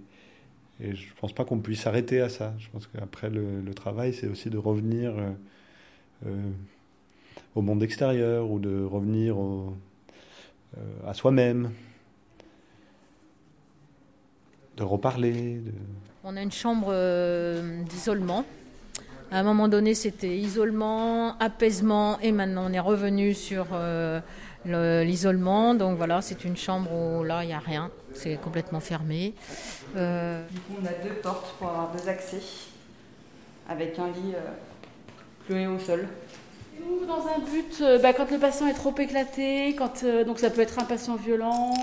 et 0.81 0.93
je 0.93 1.07
pense 1.21 1.31
pas 1.31 1.45
qu'on 1.45 1.59
puisse 1.59 1.81
s'arrêter 1.81 2.19
à 2.19 2.27
ça. 2.27 2.53
Je 2.59 2.67
pense 2.69 2.87
qu'après 2.87 3.29
le, 3.29 3.73
travail, 3.73 4.13
c'est 4.13 4.27
aussi 4.27 4.49
de 4.49 4.57
revenir 4.57 5.17
euh, 5.17 5.31
euh, 6.27 6.51
au 7.55 7.61
monde 7.61 7.81
extérieur 7.81 8.51
ou 8.51 8.59
de 8.59 8.83
revenir 8.83 9.37
à 11.07 11.13
soi-même, 11.13 11.71
de 14.75 14.83
reparler. 14.83 15.61
On 16.25 16.35
a 16.35 16.41
une 16.41 16.51
chambre 16.51 16.93
d'isolement. 17.89 18.43
À 19.31 19.39
un 19.39 19.43
moment 19.43 19.69
donné, 19.69 19.93
c'était 19.93 20.37
isolement, 20.37 21.37
apaisement, 21.39 22.19
et 22.19 22.33
maintenant 22.33 22.65
on 22.69 22.73
est 22.73 22.79
revenu 22.81 23.33
sur 23.33 23.67
l'isolement. 24.65 25.73
Donc 25.75 25.97
voilà, 25.97 26.21
c'est 26.21 26.43
une 26.45 26.57
chambre 26.57 26.91
où 26.91 27.23
là, 27.23 27.43
il 27.43 27.47
n'y 27.47 27.53
a 27.53 27.59
rien. 27.59 27.91
C'est 28.13 28.35
complètement 28.37 28.79
fermé. 28.79 29.33
Euh, 29.95 30.43
Du 30.49 30.59
coup, 30.61 30.73
on 30.81 30.85
a 30.85 30.93
deux 31.07 31.15
portes 31.15 31.55
pour 31.57 31.69
avoir 31.69 31.91
deux 31.91 32.07
accès, 32.09 32.41
avec 33.69 33.97
un 33.99 34.07
lit 34.07 34.33
euh, 34.35 34.39
cloué 35.47 35.67
au 35.67 35.79
sol. 35.79 36.07
Ou 36.87 37.05
dans 37.05 37.27
un 37.27 37.39
but, 37.39 37.79
euh, 37.81 37.97
bah, 37.99 38.13
quand 38.13 38.29
le 38.31 38.37
patient 38.37 38.67
est 38.67 38.73
trop 38.73 38.93
éclaté, 38.97 39.73
quand, 39.75 40.03
euh, 40.03 40.23
donc 40.23 40.39
ça 40.39 40.49
peut 40.49 40.61
être 40.61 40.77
un 40.79 40.83
patient 40.83 41.15
violent, 41.15 41.73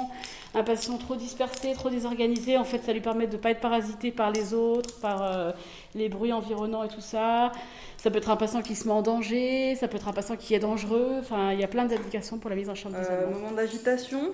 un 0.55 0.63
patient 0.63 0.97
trop 0.99 1.17
dispersé, 1.17 1.73
trop 1.73 1.91
désorganisé, 1.91 2.57
en 2.57 2.65
fait 2.65 2.83
ça 2.85 2.93
lui 2.93 3.01
permet 3.01 3.27
de 3.27 3.33
ne 3.33 3.39
pas 3.39 3.51
être 3.51 3.61
parasité 3.61 4.13
par 4.13 4.31
les 4.31 4.55
autres, 4.55 5.01
par 5.01 5.23
euh, 5.23 5.51
les 5.95 6.09
bruits 6.09 6.33
environnants 6.33 6.85
et 6.85 6.89
tout 6.89 7.01
ça. 7.01 7.51
Ça 7.97 8.11
peut 8.11 8.19
être 8.19 8.31
un 8.31 8.37
patient 8.37 8.63
qui 8.63 8.77
se 8.77 8.87
met 8.87 8.93
en 8.95 9.03
danger, 9.03 9.75
ça 9.75 9.89
peut 9.89 9.97
être 9.97 10.09
un 10.09 10.13
patient 10.13 10.37
qui 10.37 10.55
est 10.55 10.59
dangereux, 10.61 11.17
enfin 11.21 11.53
il 11.53 11.59
y 11.61 11.65
a 11.65 11.69
plein 11.69 11.85
d'indications 11.87 12.39
pour 12.39 12.51
la 12.51 12.57
mise 12.57 12.69
en 12.69 12.75
chambre 12.75 12.97
Euh, 12.99 13.01
d'isolement. 13.03 13.39
moment 13.41 13.53
d'agitation, 13.57 14.31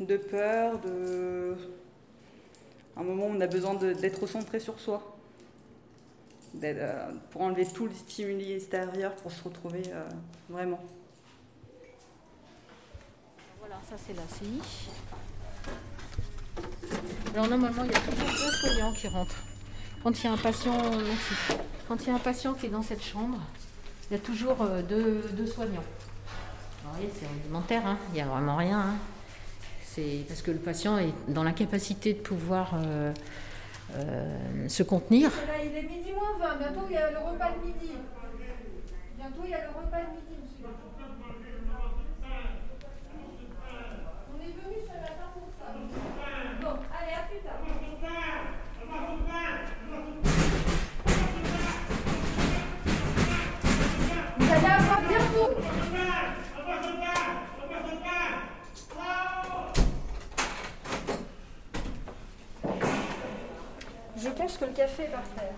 de 0.00 0.16
peur, 0.16 0.78
de. 0.80 1.54
Un 2.96 3.02
moment 3.02 3.26
où 3.26 3.32
on 3.36 3.40
a 3.40 3.46
besoin 3.46 3.74
d'être 3.74 4.26
centré 4.26 4.60
sur 4.60 4.78
soi. 4.78 5.13
Euh, 6.62 7.10
pour 7.30 7.42
enlever 7.42 7.66
tout 7.66 7.86
le 7.86 7.92
stimuli 7.92 8.52
extérieur 8.52 9.14
pour 9.16 9.32
se 9.32 9.42
retrouver 9.42 9.82
euh, 9.88 10.08
vraiment. 10.48 10.80
Voilà, 13.58 13.76
ça 13.88 13.96
c'est 14.06 14.14
la 14.14 14.22
CI. 14.28 14.60
Alors 17.34 17.48
normalement, 17.48 17.82
il 17.84 17.90
y 17.90 17.94
a 17.94 18.00
toujours 18.00 18.28
deux 18.30 18.52
soignants 18.52 18.92
qui 18.92 19.08
rentrent. 19.08 19.42
Quand 20.02 20.18
il 20.18 20.24
y 20.24 20.28
a 20.28 20.32
un 20.32 20.36
patient, 20.36 20.78
merci. 20.78 21.60
Quand 21.88 21.96
il 22.02 22.08
y 22.08 22.10
a 22.10 22.14
un 22.14 22.20
patient 22.20 22.54
qui 22.54 22.66
est 22.66 22.70
dans 22.70 22.82
cette 22.82 23.02
chambre, 23.02 23.38
il 24.10 24.14
y 24.14 24.16
a 24.16 24.22
toujours 24.22 24.62
euh, 24.62 24.82
deux, 24.82 25.46
soignants. 25.46 25.84
Vous 26.84 26.92
voyez, 26.92 27.10
c'est 27.18 27.26
rudimentaire, 27.26 27.86
hein. 27.86 27.98
il 28.10 28.14
n'y 28.14 28.20
a 28.20 28.26
vraiment 28.26 28.56
rien. 28.56 28.78
hein. 28.80 28.94
C'est 29.82 30.24
parce 30.28 30.42
que 30.42 30.50
le 30.50 30.58
patient 30.58 30.98
est 30.98 31.12
dans 31.28 31.42
l'incapacité 31.42 32.14
de 32.14 32.20
pouvoir 32.20 32.74
euh, 32.74 33.12
euh, 33.96 34.68
se 34.68 34.82
contenir. 34.82 35.30
Là, 35.30 35.62
il 35.64 35.76
est 35.76 35.82
midi 35.82 36.12
moins 36.12 36.38
20. 36.38 36.56
Bientôt, 36.58 36.86
il 36.88 36.94
y 36.94 36.96
a 36.96 37.10
le 37.10 37.18
repas 37.18 37.50
de 37.50 37.66
midi. 37.66 37.92
Bientôt, 39.16 39.42
il 39.44 39.50
y 39.50 39.54
a 39.54 39.64
le 39.64 39.70
repas 39.70 39.98
de 39.98 40.10
midi, 40.16 40.40
le 64.66 64.72
café 64.72 65.04
par 65.04 65.22
terre. 65.34 65.54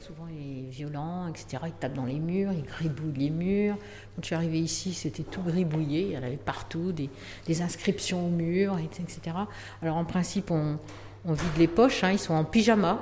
Souvent, 0.00 0.26
il 0.28 0.66
est 0.66 0.70
violent, 0.70 1.28
etc. 1.28 1.62
Il 1.66 1.72
tape 1.72 1.94
dans 1.94 2.04
les 2.04 2.18
murs, 2.18 2.52
il 2.52 2.64
gribouille 2.64 3.12
les 3.12 3.30
murs. 3.30 3.76
Quand 4.14 4.22
je 4.22 4.26
suis 4.26 4.34
arrivée 4.34 4.58
ici, 4.58 4.94
c'était 4.94 5.22
tout 5.22 5.42
gribouillé. 5.42 6.02
Il 6.02 6.10
y 6.10 6.16
avait 6.16 6.36
partout, 6.36 6.92
des, 6.92 7.62
inscriptions 7.62 8.26
aux 8.26 8.30
murs, 8.30 8.78
etc. 8.78 9.36
Alors, 9.80 9.96
en 9.96 10.04
principe, 10.04 10.50
on, 10.50 10.78
on 11.24 11.32
vide 11.32 11.56
les 11.58 11.68
poches. 11.68 12.02
hein. 12.04 12.10
Ils 12.12 12.18
sont 12.18 12.34
en 12.34 12.44
pyjama 12.44 13.00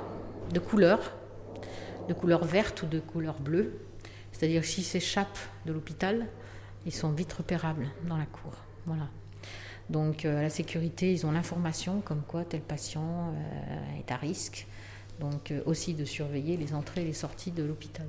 de 0.53 0.59
couleur, 0.59 0.99
de 2.07 2.13
couleur 2.13 2.45
verte 2.45 2.83
ou 2.83 2.85
de 2.85 2.99
couleur 2.99 3.39
bleue. 3.39 3.79
C'est-à-dire, 4.31 4.63
s'ils 4.63 4.83
s'échappent 4.83 5.39
de 5.65 5.73
l'hôpital, 5.73 6.27
ils 6.85 6.93
sont 6.93 7.11
vite 7.11 7.33
repérables 7.33 7.87
dans 8.07 8.17
la 8.17 8.25
cour. 8.25 8.53
Voilà. 8.85 9.07
Donc, 9.91 10.23
euh, 10.23 10.39
à 10.39 10.41
la 10.41 10.49
sécurité, 10.49 11.11
ils 11.11 11.25
ont 11.25 11.31
l'information 11.31 11.99
comme 11.99 12.21
quoi 12.25 12.45
tel 12.45 12.61
patient 12.61 13.33
euh, 13.33 13.99
est 13.99 14.09
à 14.09 14.15
risque. 14.15 14.65
Donc, 15.19 15.51
euh, 15.51 15.59
aussi 15.65 15.93
de 15.93 16.05
surveiller 16.05 16.55
les 16.55 16.73
entrées 16.73 17.01
et 17.01 17.05
les 17.05 17.13
sorties 17.13 17.51
de 17.51 17.61
l'hôpital. 17.61 18.07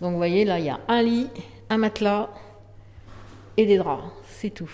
Donc, 0.00 0.12
vous 0.12 0.16
voyez, 0.16 0.44
là, 0.44 0.60
il 0.60 0.66
y 0.66 0.70
a 0.70 0.78
un 0.86 1.02
lit, 1.02 1.26
un 1.70 1.78
matelas 1.78 2.30
et 3.56 3.66
des 3.66 3.78
draps. 3.78 4.04
C'est 4.30 4.50
tout. 4.50 4.70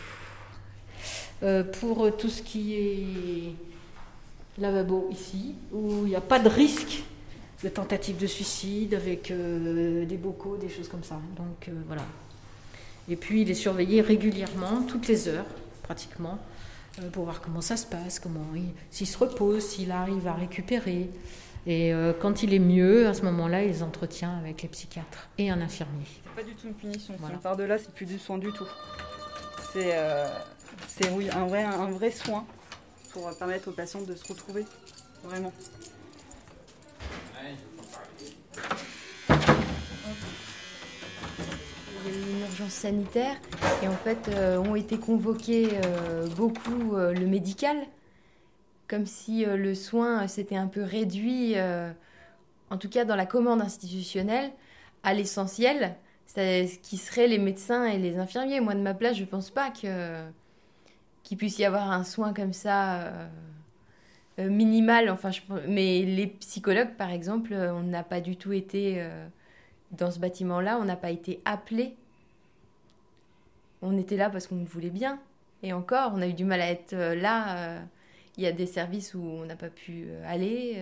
Pour 1.81 2.17
tout 2.17 2.29
ce 2.29 2.41
qui 2.41 2.75
est 2.75 4.61
lavabo 4.61 5.09
ici, 5.11 5.57
où 5.73 6.05
il 6.05 6.11
n'y 6.11 6.15
a 6.15 6.21
pas 6.21 6.39
de 6.39 6.49
risque 6.49 7.03
de 7.65 7.69
tentative 7.69 8.17
de 8.17 8.29
suicide 8.29 8.95
avec 8.95 9.33
des 9.33 10.17
bocaux, 10.17 10.57
des 10.57 10.69
choses 10.69 10.89
comme 10.89 11.03
ça. 11.03 11.21
Donc, 11.37 11.69
voilà. 11.89 12.05
Et 13.09 13.17
puis, 13.17 13.43
il 13.43 13.51
est 13.51 13.55
surveillé 13.55 14.03
régulièrement, 14.03 14.83
toutes 14.87 15.09
les 15.09 15.27
heures, 15.27 15.47
pratiquement, 15.83 16.39
euh, 17.01 17.11
pour 17.11 17.25
voir 17.25 17.41
comment 17.41 17.61
ça 17.61 17.77
se 17.77 17.87
passe, 17.87 18.19
comment 18.21 18.47
il- 18.55 18.73
s'il 18.91 19.07
se 19.07 19.19
repose, 19.19 19.65
s'il 19.65 19.91
arrive 19.93 20.27
à 20.29 20.35
récupérer. 20.35 21.11
Et 21.67 21.93
euh, 21.95 22.13
quand 22.19 22.43
il 22.43 22.53
est 22.55 22.59
mieux, 22.59 23.07
à 23.07 23.15
ce 23.15 23.23
moment-là, 23.23 23.63
ils 23.65 23.85
entretiennent 23.85 24.39
avec 24.41 24.63
les 24.63 24.69
psychiatres 24.69 25.29
et 25.39 25.49
un 25.51 25.61
infirmier. 25.61 26.07
C'est 26.25 26.43
pas 26.43 26.49
du 26.49 26.55
tout 26.57 26.67
une 26.67 26.75
punition. 26.75 27.15
Si 27.15 27.21
Voilà. 27.21 27.37
on 27.37 27.39
part 27.39 27.57
de 27.57 27.63
là, 27.65 27.79
c'est 27.79 27.95
plus 27.95 28.07
du 28.07 28.19
soin 28.19 28.39
du 28.39 28.51
tout. 28.53 28.67
c'est 29.73 29.93
euh, 29.97 30.27
oui, 31.13 31.29
un, 31.31 31.47
vrai, 31.47 31.63
un 31.63 31.87
vrai 31.91 32.11
soin 32.11 32.45
pour 33.13 33.31
permettre 33.37 33.69
aux 33.69 33.73
patients 33.73 34.03
de 34.03 34.15
se 34.15 34.27
retrouver. 34.27 34.65
Vraiment. 35.25 35.53
Une 42.13 42.41
urgence 42.41 42.73
sanitaire 42.73 43.37
et 43.83 43.89
en 43.89 43.97
fait 43.97 44.29
euh, 44.29 44.59
ont 44.59 44.77
été 44.77 44.99
convoqués 44.99 45.69
euh, 45.85 46.27
beaucoup 46.37 46.95
euh, 46.95 47.13
le 47.13 47.27
médical, 47.27 47.77
comme 48.89 49.07
si 49.07 49.45
le 49.47 49.75
soin 49.75 50.27
s'était 50.29 50.57
un 50.57 50.67
peu 50.67 50.83
réduit, 50.83 51.55
en 52.69 52.77
tout 52.77 52.91
cas 52.91 53.07
dans 53.07 53.17
la 53.17 53.25
commande 53.25 53.63
institutionnelle, 53.63 54.51
à 55.03 55.15
l'essentiel, 55.15 55.97
ce 56.27 56.79
qui 56.79 56.99
serait 56.99 57.27
les 57.27 57.39
médecins 57.39 57.87
et 57.87 57.97
les 57.97 58.19
infirmiers. 58.19 58.61
Moi 58.61 58.75
de 58.75 58.81
ma 58.81 58.93
place, 58.93 59.17
je 59.17 59.25
pense 59.25 59.51
pas 59.51 59.71
que 59.71 60.23
qu'il 61.23 61.39
puisse 61.39 61.59
y 61.59 61.65
avoir 61.65 61.91
un 61.91 62.05
soin 62.05 62.35
comme 62.35 62.53
ça. 62.53 63.13
minimal, 64.37 65.09
enfin, 65.09 65.31
mais 65.67 66.03
les 66.03 66.27
psychologues, 66.27 66.95
par 66.99 67.13
exemple, 67.13 67.55
on 67.55 67.85
n'a 67.85 68.03
pas 68.03 68.21
du 68.21 68.37
tout 68.37 68.53
été 68.53 69.03
dans 69.93 70.11
ce 70.11 70.19
bâtiment-là, 70.19 70.79
on 70.79 70.85
n'a 70.85 70.97
pas 70.97 71.11
été 71.11 71.41
appelés. 71.47 71.97
On 73.83 73.99
était 73.99 74.17
là 74.17 74.31
parce 74.31 74.47
qu'on 74.47 74.57
le 74.61 74.65
voulait 74.65 74.91
bien. 74.91 75.21
Et 75.63 75.73
encore, 75.73 76.13
on 76.15 76.23
a 76.23 76.27
eu 76.27 76.33
du 76.35 76.45
mal 76.45 76.61
à 76.61 76.71
être 76.71 76.93
euh, 76.95 77.15
là. 77.15 77.59
euh, 77.59 77.81
Il 78.37 78.45
y 78.45 78.47
a 78.47 78.53
des 78.53 78.67
services 78.67 79.15
où 79.15 79.21
on 79.23 79.45
n'a 79.45 79.57
pas 79.57 79.69
pu 79.71 80.07
euh, 80.09 80.23
aller. 80.27 80.79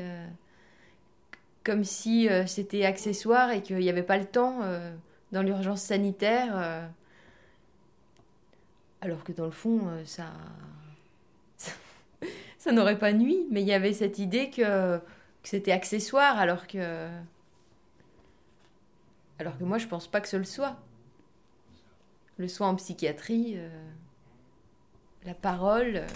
comme 1.64 1.84
si 1.84 2.28
c'était 2.46 2.84
accessoire 2.84 3.50
et 3.50 3.62
qu'il 3.62 3.78
n'y 3.78 3.90
avait 3.90 4.02
pas 4.02 4.18
le 4.18 4.24
temps 4.24 4.60
dans 5.32 5.42
l'urgence 5.42 5.82
sanitaire. 5.82 6.88
alors 9.00 9.24
que 9.24 9.32
dans 9.32 9.44
le 9.44 9.50
fond, 9.50 9.80
ça. 10.04 10.26
ça 12.58 12.72
n'aurait 12.72 12.98
pas 12.98 13.12
nuit, 13.12 13.46
mais 13.50 13.62
il 13.62 13.68
y 13.68 13.72
avait 13.74 13.92
cette 13.92 14.18
idée 14.18 14.50
que, 14.50 14.98
que 14.98 15.48
c'était 15.48 15.72
accessoire, 15.72 16.38
alors 16.38 16.66
que. 16.66 17.08
Alors 19.38 19.56
que 19.58 19.64
moi, 19.64 19.78
je 19.78 19.86
pense 19.86 20.06
pas 20.06 20.20
que 20.20 20.28
ce 20.28 20.36
le 20.36 20.44
soit. 20.44 20.76
Le 22.40 22.48
soin 22.48 22.70
en 22.70 22.74
psychiatrie, 22.76 23.56
euh, 23.58 23.68
la 25.26 25.34
parole, 25.34 25.96
euh, 25.96 26.06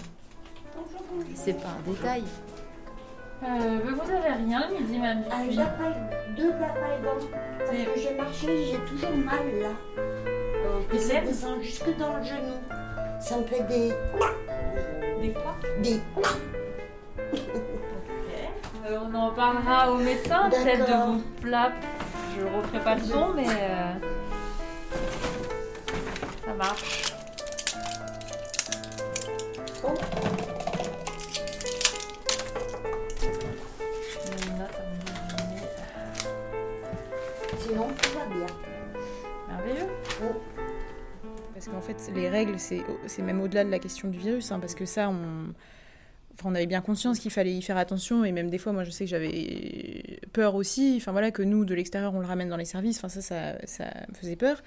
c'est 1.35 1.53
pas 1.53 1.67
un 1.67 1.87
détail. 1.91 2.23
Euh, 3.43 3.79
bah, 3.85 3.91
vous 4.03 4.09
avez 4.11 4.29
rien 4.43 4.67
le 4.71 4.79
midi, 4.79 4.97
même. 4.97 5.23
Ah, 5.29 5.43
j'ai 5.47 5.57
pas- 5.57 6.33
deux 6.35 6.49
plats. 6.49 6.73
Parce 7.59 7.69
que 7.69 7.99
j'ai 8.01 8.15
marché, 8.15 8.65
j'ai 8.65 8.79
toujours 8.89 9.15
mal 9.15 9.37
là. 9.61 9.69
Et 10.91 10.97
ça 10.97 11.21
descend 11.21 11.61
jusque 11.61 11.95
dans 11.95 12.17
le 12.17 12.23
genou. 12.23 12.55
Ça 13.19 13.37
me 13.37 13.43
fait 13.43 13.61
des. 13.67 13.89
Des 15.21 15.31
quoi 15.31 15.55
Des. 15.83 16.01
Euh, 18.87 18.97
on 19.03 19.13
en 19.13 19.29
parlera 19.31 19.91
au 19.91 19.97
médecin, 19.97 20.49
peut-être 20.49 20.85
de 20.87 20.91
D'accord. 20.91 21.07
vos 21.13 21.21
plats. 21.39 21.71
Je 22.35 22.41
ne 22.41 22.49
referai 22.57 22.79
pas 22.83 22.95
le 22.95 23.03
son, 23.03 23.33
mais 23.35 23.45
euh, 23.47 23.93
marche. 26.65 27.13
Dîner. 34.25 34.69
Sinon, 37.59 37.87
tout 38.01 38.09
va 38.17 38.25
bien. 38.25 38.45
Merveilleux. 39.47 39.87
Parce 41.53 41.67
qu'en 41.67 41.81
fait, 41.81 41.97
les 42.15 42.29
règles, 42.29 42.57
c'est 42.57 42.81
c'est 43.05 43.21
même 43.21 43.41
au-delà 43.41 43.63
de 43.63 43.69
la 43.69 43.79
question 43.79 44.07
du 44.07 44.17
virus, 44.17 44.51
hein, 44.51 44.59
parce 44.59 44.73
que 44.73 44.85
ça, 44.85 45.09
on, 45.09 45.53
enfin, 46.33 46.49
on 46.49 46.55
avait 46.55 46.65
bien 46.65 46.81
conscience 46.81 47.19
qu'il 47.19 47.31
fallait 47.31 47.53
y 47.53 47.61
faire 47.61 47.77
attention, 47.77 48.25
et 48.25 48.31
même 48.31 48.49
des 48.49 48.57
fois, 48.57 48.73
moi, 48.73 48.83
je 48.83 48.91
sais 48.91 49.05
que 49.05 49.09
j'avais 49.09 50.19
peur 50.33 50.55
aussi, 50.55 50.95
enfin 50.97 51.11
voilà, 51.11 51.29
que 51.31 51.43
nous, 51.43 51.63
de 51.63 51.75
l'extérieur, 51.75 52.15
on 52.15 52.19
le 52.19 52.27
ramène 52.27 52.49
dans 52.49 52.57
les 52.57 52.65
services, 52.65 52.97
enfin 52.97 53.09
ça, 53.09 53.21
ça, 53.21 53.65
ça 53.65 53.85
me 54.09 54.15
faisait 54.15 54.35
peur. 54.35 54.61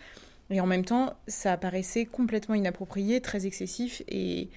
Et 0.50 0.60
en 0.60 0.66
même 0.66 0.84
temps, 0.84 1.14
ça 1.26 1.56
paraissait 1.56 2.06
complètement 2.06 2.54
inapproprié, 2.54 3.20
très 3.20 3.46
excessif, 3.46 4.02
et, 4.08 4.48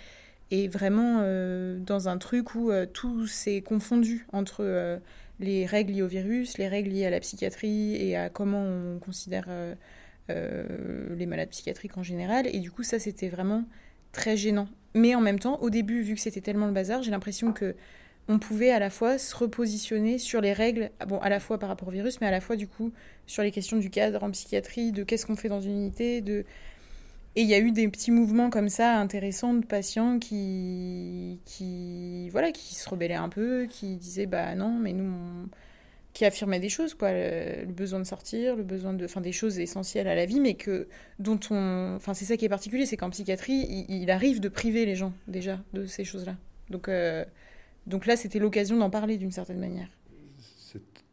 vraiment 0.67 1.19
euh, 1.21 1.79
dans 1.79 2.09
un 2.09 2.17
truc 2.17 2.55
où 2.55 2.71
euh, 2.71 2.85
tout 2.85 3.25
s'est 3.25 3.61
confondu 3.61 4.27
entre 4.33 4.63
euh, 4.65 4.97
les 5.39 5.65
règles 5.65 5.93
liées 5.93 6.01
au 6.01 6.07
virus, 6.07 6.57
les 6.57 6.67
règles 6.67 6.89
liées 6.89 7.05
à 7.05 7.09
la 7.09 7.21
psychiatrie 7.21 7.95
et 7.95 8.17
à 8.17 8.29
comment 8.29 8.61
on 8.61 8.99
considère 8.99 9.47
les 10.29 11.25
malades 11.25 11.49
psychiatriques 11.49 11.97
en 11.97 12.03
général. 12.03 12.47
Et 12.47 12.59
du 12.59 12.71
coup, 12.71 12.83
ça, 12.83 12.99
c'était 12.99 13.27
vraiment 13.27 13.65
très 14.13 14.37
gênant. 14.37 14.69
Mais 14.93 15.15
en 15.15 15.21
même 15.21 15.39
temps, 15.39 15.59
au 15.61 15.69
début, 15.69 16.01
vu 16.01 16.15
que 16.15 16.21
c'était 16.21 16.41
tellement 16.41 16.67
le 16.67 16.73
bazar, 16.73 17.01
j'ai 17.03 17.11
l'impression 17.11 17.51
que 17.53 17.75
on 18.27 18.39
pouvait 18.39 18.71
à 18.71 18.79
la 18.79 18.89
fois 18.89 19.17
se 19.17 19.35
repositionner 19.35 20.17
sur 20.17 20.41
les 20.41 20.53
règles, 20.53 20.91
bon, 21.07 21.17
à 21.19 21.29
la 21.29 21.39
fois 21.39 21.57
par 21.57 21.69
rapport 21.69 21.87
au 21.87 21.91
virus, 21.91 22.21
mais 22.21 22.27
à 22.27 22.31
la 22.31 22.41
fois, 22.41 22.55
du 22.55 22.67
coup, 22.67 22.91
sur 23.27 23.43
les 23.43 23.51
questions 23.51 23.77
du 23.77 23.89
cadre 23.89 24.23
en 24.23 24.31
psychiatrie, 24.31 24.91
de 24.91 25.03
qu'est-ce 25.03 25.25
qu'on 25.25 25.35
fait 25.35 25.49
dans 25.49 25.61
une 25.61 25.73
unité, 25.73 26.21
de... 26.21 26.45
Et 27.35 27.43
il 27.43 27.47
y 27.47 27.53
a 27.53 27.59
eu 27.59 27.71
des 27.71 27.87
petits 27.87 28.11
mouvements 28.11 28.49
comme 28.49 28.67
ça 28.67 28.97
intéressants 28.97 29.53
de 29.53 29.65
patients 29.65 30.19
qui, 30.19 31.39
qui, 31.45 32.29
voilà, 32.29 32.51
qui 32.51 32.75
se 32.75 32.89
rebellaient 32.89 33.13
un 33.13 33.29
peu, 33.29 33.67
qui 33.69 33.95
disaient 33.95 34.25
bah 34.25 34.53
non, 34.53 34.77
mais 34.77 34.91
nous, 34.91 35.47
qui 36.11 36.25
affirmaient 36.25 36.59
des 36.59 36.67
choses, 36.67 36.93
quoi, 36.93 37.11
le, 37.13 37.65
besoin 37.67 37.99
de 37.99 38.03
sortir, 38.03 38.57
le 38.57 38.63
besoin 38.63 38.93
de, 38.93 39.05
enfin 39.05 39.21
des 39.21 39.31
choses 39.31 39.59
essentielles 39.59 40.09
à 40.09 40.15
la 40.15 40.25
vie, 40.25 40.41
mais 40.41 40.55
que 40.55 40.89
dont 41.19 41.39
on, 41.51 41.93
enfin 41.95 42.13
c'est 42.13 42.25
ça 42.25 42.35
qui 42.35 42.43
est 42.43 42.49
particulier, 42.49 42.85
c'est 42.85 42.97
qu'en 42.97 43.09
psychiatrie, 43.09 43.65
il, 43.89 44.01
il 44.01 44.11
arrive 44.11 44.41
de 44.41 44.49
priver 44.49 44.85
les 44.85 44.95
gens 44.95 45.13
déjà 45.29 45.59
de 45.71 45.85
ces 45.85 46.03
choses-là. 46.03 46.35
Donc, 46.69 46.89
euh, 46.89 47.23
donc 47.87 48.05
là, 48.05 48.15
c'était 48.15 48.39
l'occasion 48.39 48.77
d'en 48.77 48.89
parler 48.89 49.17
d'une 49.17 49.31
certaine 49.31 49.59
manière. 49.59 49.89
cette 50.39 51.03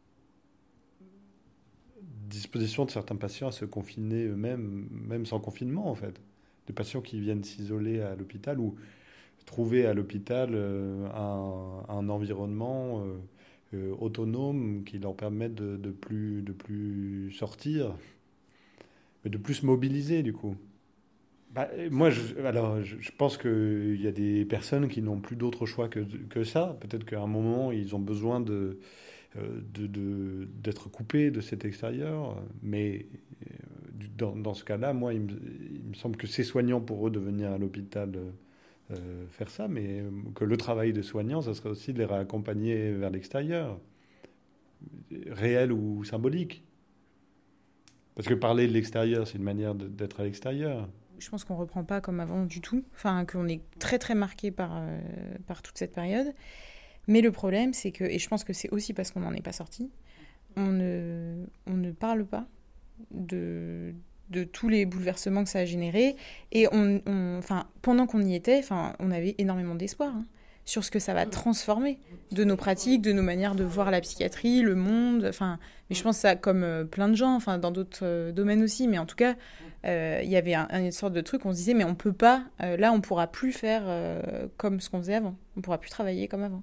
disposition 2.29 2.85
de 2.85 2.91
certains 2.91 3.15
patients 3.15 3.47
à 3.47 3.51
se 3.51 3.65
confiner 3.65 4.25
eux-mêmes, 4.25 4.87
même 4.91 5.25
sans 5.25 5.39
confinement 5.39 5.89
en 5.89 5.95
fait. 5.95 6.21
Des 6.67 6.73
patients 6.73 7.01
qui 7.01 7.19
viennent 7.19 7.43
s'isoler 7.43 8.01
à 8.01 8.15
l'hôpital 8.15 8.59
ou 8.59 8.75
trouver 9.45 9.87
à 9.87 9.93
l'hôpital 9.95 10.51
euh, 10.53 11.07
un, 11.87 12.07
environnement 12.09 13.03
euh, 13.03 13.17
euh, 13.73 13.95
autonome 13.99 14.83
qui 14.83 14.99
leur 14.99 15.15
permette 15.15 15.55
de, 15.55 15.75
de 15.75 15.89
plus, 15.89 16.43
de 16.43 16.51
plus 16.51 17.31
sortir, 17.31 17.95
mais 19.23 19.31
de 19.31 19.37
plus 19.39 19.55
se 19.55 19.65
mobiliser 19.65 20.21
du 20.21 20.33
coup. 20.33 20.55
Bah, 21.51 21.67
moi, 21.89 22.11
je, 22.11 22.35
alors, 22.45 22.81
je, 22.83 23.11
pense 23.17 23.37
qu'il 23.37 23.99
y 23.99 24.07
a 24.07 24.11
des 24.11 24.45
personnes 24.45 24.87
qui 24.87 25.01
n'ont 25.01 25.19
plus 25.19 25.35
d'autre 25.35 25.65
choix 25.65 25.89
que, 25.89 26.43
ça. 26.43 26.77
Peut-être 26.79 27.05
qu'à 27.05 27.21
un 27.21 27.27
moment, 27.27 27.71
ils 27.71 27.95
ont 27.95 27.99
besoin 27.99 28.43
euh, 28.47 28.75
d'être 29.35 30.89
coupés 30.89 31.31
de 31.31 31.41
cet 31.41 31.65
extérieur. 31.65 32.37
Mais 32.61 33.07
euh, 33.47 34.33
dans, 34.35 34.53
ce 34.53 34.63
cas-là, 34.63 34.93
moi, 34.93 35.13
il 35.15 35.21
me, 35.21 35.93
semble 35.95 36.17
que 36.17 36.27
c'est 36.27 36.43
soignant 36.43 36.81
pour 36.81 37.07
eux 37.07 37.11
de 37.11 37.19
venir 37.19 37.51
à 37.51 37.57
l'hôpital 37.57 38.11
euh, 38.91 39.25
faire 39.29 39.49
ça, 39.49 39.67
mais 39.67 40.03
que 40.35 40.45
le 40.45 40.57
travail 40.57 40.93
de 40.93 41.01
soignant, 41.01 41.41
ça 41.41 41.55
serait 41.55 41.69
aussi 41.69 41.93
de 41.93 41.99
les 41.99 42.05
réaccompagner 42.05 42.91
vers 42.91 43.09
l'extérieur, 43.09 43.79
réel 45.31 45.71
ou 45.71 46.03
symbolique. 46.03 46.63
Parce 48.13 48.27
que 48.27 48.35
parler 48.35 48.67
de 48.67 48.73
l'extérieur, 48.73 49.27
c'est 49.27 49.37
une 49.39 49.43
manière 49.43 49.73
d'être 49.73 50.19
à 50.19 50.25
l'extérieur. 50.25 50.87
Je 51.19 51.29
pense 51.29 51.43
qu'on 51.43 51.55
reprend 51.55 51.83
pas 51.83 52.01
comme 52.01 52.19
avant 52.19 52.43
du 52.45 52.61
tout, 52.61 52.83
enfin 52.93 53.25
qu'on 53.25 53.47
est 53.47 53.61
très 53.79 53.99
très 53.99 54.15
marqué 54.15 54.51
par, 54.51 54.71
euh, 54.77 54.99
par 55.47 55.61
toute 55.61 55.77
cette 55.77 55.93
période. 55.93 56.33
Mais 57.07 57.21
le 57.21 57.31
problème, 57.31 57.73
c'est 57.73 57.91
que, 57.91 58.03
et 58.03 58.19
je 58.19 58.27
pense 58.29 58.43
que 58.43 58.53
c'est 58.53 58.69
aussi 58.69 58.93
parce 58.93 59.11
qu'on 59.11 59.21
n'en 59.21 59.33
est 59.33 59.41
pas 59.41 59.51
sorti, 59.51 59.89
on 60.55 60.67
ne, 60.67 61.45
on 61.67 61.73
ne 61.75 61.91
parle 61.91 62.25
pas 62.25 62.47
de, 63.11 63.93
de 64.29 64.43
tous 64.43 64.69
les 64.69 64.85
bouleversements 64.85 65.43
que 65.43 65.49
ça 65.49 65.59
a 65.59 65.65
généré. 65.65 66.15
Et 66.51 66.67
on, 66.71 67.01
on- 67.05 67.37
enfin, 67.37 67.67
pendant 67.81 68.05
qu'on 68.07 68.21
y 68.21 68.35
était, 68.35 68.59
enfin, 68.59 68.93
on 68.99 69.11
avait 69.11 69.35
énormément 69.37 69.75
d'espoir 69.75 70.13
hein, 70.15 70.25
sur 70.69 70.83
ce 70.83 70.91
que 70.91 70.99
ça 70.99 71.13
va 71.13 71.25
transformer 71.25 71.97
de 72.31 72.43
nos 72.43 72.55
pratiques, 72.55 73.01
de 73.01 73.11
nos 73.11 73.23
manières 73.23 73.55
de 73.55 73.63
voir 73.63 73.89
la 73.89 74.01
psychiatrie, 74.01 74.61
le 74.61 74.75
monde. 74.75 75.25
Enfin, 75.27 75.57
mais 75.89 75.95
je 75.95 76.03
pense 76.03 76.17
ça 76.17 76.35
comme 76.35 76.63
euh, 76.63 76.83
plein 76.85 77.07
de 77.09 77.15
gens, 77.15 77.33
enfin, 77.35 77.57
dans 77.57 77.71
d'autres 77.71 78.01
euh, 78.03 78.31
domaines 78.31 78.61
aussi. 78.61 78.87
Mais 78.87 78.99
en 78.99 79.07
tout 79.07 79.15
cas, 79.15 79.35
euh, 79.85 80.21
il 80.23 80.29
y 80.29 80.35
avait 80.37 80.53
un- 80.53 80.67
une 80.71 80.91
sorte 80.91 81.13
de 81.13 81.21
truc, 81.21 81.45
on 81.45 81.51
se 81.51 81.57
disait, 81.57 81.73
mais 81.73 81.85
on 81.85 81.95
peut 81.95 82.13
pas, 82.13 82.43
euh, 82.61 82.77
là, 82.77 82.91
on 82.93 83.01
pourra 83.01 83.25
plus 83.25 83.51
faire 83.51 83.81
euh, 83.87 84.21
comme 84.57 84.79
ce 84.79 84.91
qu'on 84.91 84.99
faisait 84.99 85.15
avant. 85.15 85.35
On 85.57 85.61
pourra 85.61 85.79
plus 85.79 85.89
travailler 85.89 86.27
comme 86.27 86.43
avant. 86.43 86.61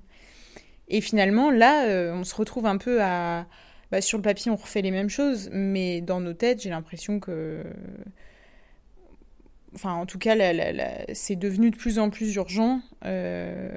Et 0.89 1.01
finalement, 1.01 1.51
là, 1.51 2.13
on 2.15 2.23
se 2.23 2.35
retrouve 2.37 2.65
un 2.67 2.77
peu 2.77 3.03
à. 3.03 3.47
bah, 3.91 4.01
sur 4.01 4.19
le 4.19 4.23
papier, 4.23 4.53
on 4.53 4.57
refait 4.57 4.83
les 4.83 4.93
mêmes 4.93 5.11
choses, 5.11 5.51
mais 5.53 6.01
dans 6.01 6.21
nos 6.21 6.33
têtes, 6.33 6.63
j'ai 6.63 6.71
l'impression 6.71 7.19
que. 7.19 7.65
Enfin, 9.77 9.93
en 9.93 10.07
tout 10.07 10.19
cas, 10.19 10.35
la- 10.35 10.55
la- 10.55 10.73
la- 10.73 11.05
c'est 11.13 11.37
devenu 11.37 11.71
de 11.71 11.77
plus 11.77 11.99
en 11.99 12.09
plus 12.09 12.35
urgent 12.35 12.81
euh, 13.05 13.69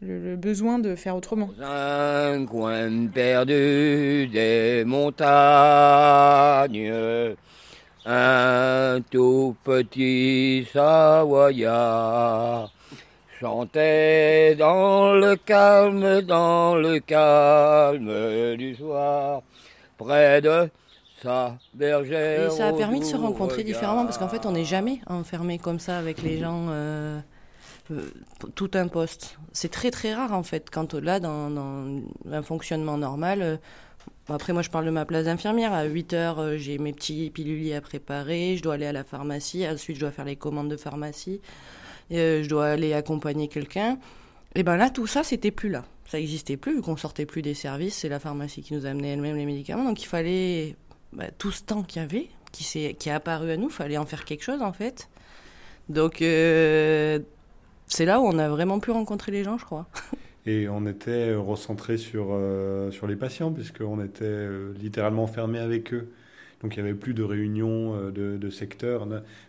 le, 0.00 0.18
le 0.18 0.36
besoin 0.36 0.78
de 0.78 0.94
faire 0.94 1.14
autrement. 1.14 1.50
un 1.62 2.46
coin 2.46 3.06
perdu 3.08 4.28
des 4.32 4.82
montagnes, 4.86 6.90
Un 8.06 9.00
tout 9.10 9.54
petit 9.62 10.66
Savoyard 10.72 12.72
chantait 13.40 14.54
dans 14.56 15.12
le 15.14 15.36
calme, 15.36 16.22
dans 16.22 16.76
le 16.76 16.98
calme 17.00 18.56
du 18.56 18.74
soir, 18.74 19.42
près 19.98 20.40
de 20.40 20.70
sa 21.24 21.58
bergère. 21.74 22.46
Et 22.46 22.50
ça 22.50 22.68
a 22.68 22.72
permis 22.72 23.00
de 23.00 23.04
se 23.04 23.16
rencontrer 23.16 23.62
regard. 23.62 23.66
différemment 23.66 24.04
parce 24.04 24.18
qu'en 24.18 24.28
fait, 24.28 24.46
on 24.46 24.52
n'est 24.52 24.64
jamais 24.64 25.00
enfermé 25.06 25.58
comme 25.58 25.80
ça 25.80 25.98
avec 25.98 26.22
les 26.22 26.38
gens. 26.38 26.66
euh, 26.68 27.20
euh, 27.90 28.10
tout 28.54 28.70
un 28.74 28.88
poste. 28.88 29.36
C'est 29.52 29.70
très 29.70 29.90
très 29.90 30.14
rare 30.14 30.32
en 30.32 30.42
fait. 30.42 30.70
Quand 30.70 30.94
là, 30.94 31.20
dans, 31.20 31.50
dans 31.50 32.00
un 32.32 32.42
fonctionnement 32.42 32.96
normal, 32.96 33.42
euh, 33.42 33.56
après 34.28 34.54
moi 34.54 34.62
je 34.62 34.70
parle 34.70 34.86
de 34.86 34.90
ma 34.90 35.04
place 35.04 35.26
d'infirmière. 35.26 35.72
À 35.74 35.84
8 35.84 36.12
heures, 36.14 36.38
euh, 36.38 36.56
j'ai 36.56 36.78
mes 36.78 36.94
petits 36.94 37.30
piluliers 37.30 37.74
à 37.74 37.82
préparer. 37.82 38.56
Je 38.56 38.62
dois 38.62 38.74
aller 38.74 38.86
à 38.86 38.92
la 38.92 39.04
pharmacie. 39.04 39.66
Ensuite, 39.68 39.96
je 39.96 40.00
dois 40.00 40.12
faire 40.12 40.24
les 40.24 40.36
commandes 40.36 40.70
de 40.70 40.78
pharmacie. 40.78 41.40
Et, 42.10 42.42
je 42.42 42.48
dois 42.48 42.68
aller 42.68 42.94
accompagner 42.94 43.48
quelqu'un. 43.48 43.98
Et 44.54 44.62
ben 44.62 44.76
là, 44.76 44.88
tout 44.88 45.06
ça, 45.06 45.22
c'était 45.22 45.50
plus 45.50 45.68
là. 45.68 45.84
Ça 46.06 46.18
n'existait 46.18 46.56
plus 46.56 46.76
vu 46.76 46.82
qu'on 46.82 46.96
sortait 46.96 47.26
plus 47.26 47.42
des 47.42 47.54
services. 47.54 47.96
C'est 47.96 48.08
la 48.08 48.20
pharmacie 48.20 48.62
qui 48.62 48.72
nous 48.74 48.86
amenait 48.86 49.08
elle-même 49.08 49.36
les 49.36 49.46
médicaments. 49.46 49.84
Donc 49.84 50.02
il 50.02 50.06
fallait 50.06 50.76
bah, 51.14 51.30
tout 51.38 51.50
ce 51.52 51.62
temps 51.62 51.82
qu'il 51.82 52.02
y 52.02 52.04
avait, 52.04 52.28
qui, 52.52 52.64
s'est- 52.64 52.96
qui 52.98 53.08
est 53.08 53.12
apparu 53.12 53.50
à 53.52 53.56
nous, 53.56 53.70
fallait 53.70 53.98
en 53.98 54.06
faire 54.06 54.24
quelque 54.24 54.42
chose 54.44 54.62
en 54.62 54.72
fait. 54.72 55.08
Donc 55.88 56.22
euh, 56.22 57.20
c'est 57.86 58.06
là 58.06 58.20
où 58.20 58.24
on 58.26 58.38
a 58.38 58.48
vraiment 58.48 58.80
pu 58.80 58.90
rencontrer 58.92 59.32
les 59.32 59.44
gens, 59.44 59.58
je 59.58 59.64
crois. 59.66 59.88
Et 60.46 60.68
on 60.68 60.86
était 60.86 61.30
euh, 61.30 61.38
recentré 61.40 61.96
sur, 61.96 62.28
euh, 62.32 62.90
sur 62.90 63.06
les 63.06 63.16
patients, 63.16 63.52
puisqu'on 63.52 64.02
était 64.04 64.48
littéralement 64.74 65.26
fermé 65.26 65.58
avec 65.58 65.94
eux. 65.94 66.12
Donc 66.62 66.76
il 66.76 66.82
n'y 66.82 66.88
avait 66.88 66.98
plus 66.98 67.14
de 67.14 67.22
réunions 67.22 68.10
de, 68.10 68.36
de 68.38 68.50
secteurs. 68.50 69.06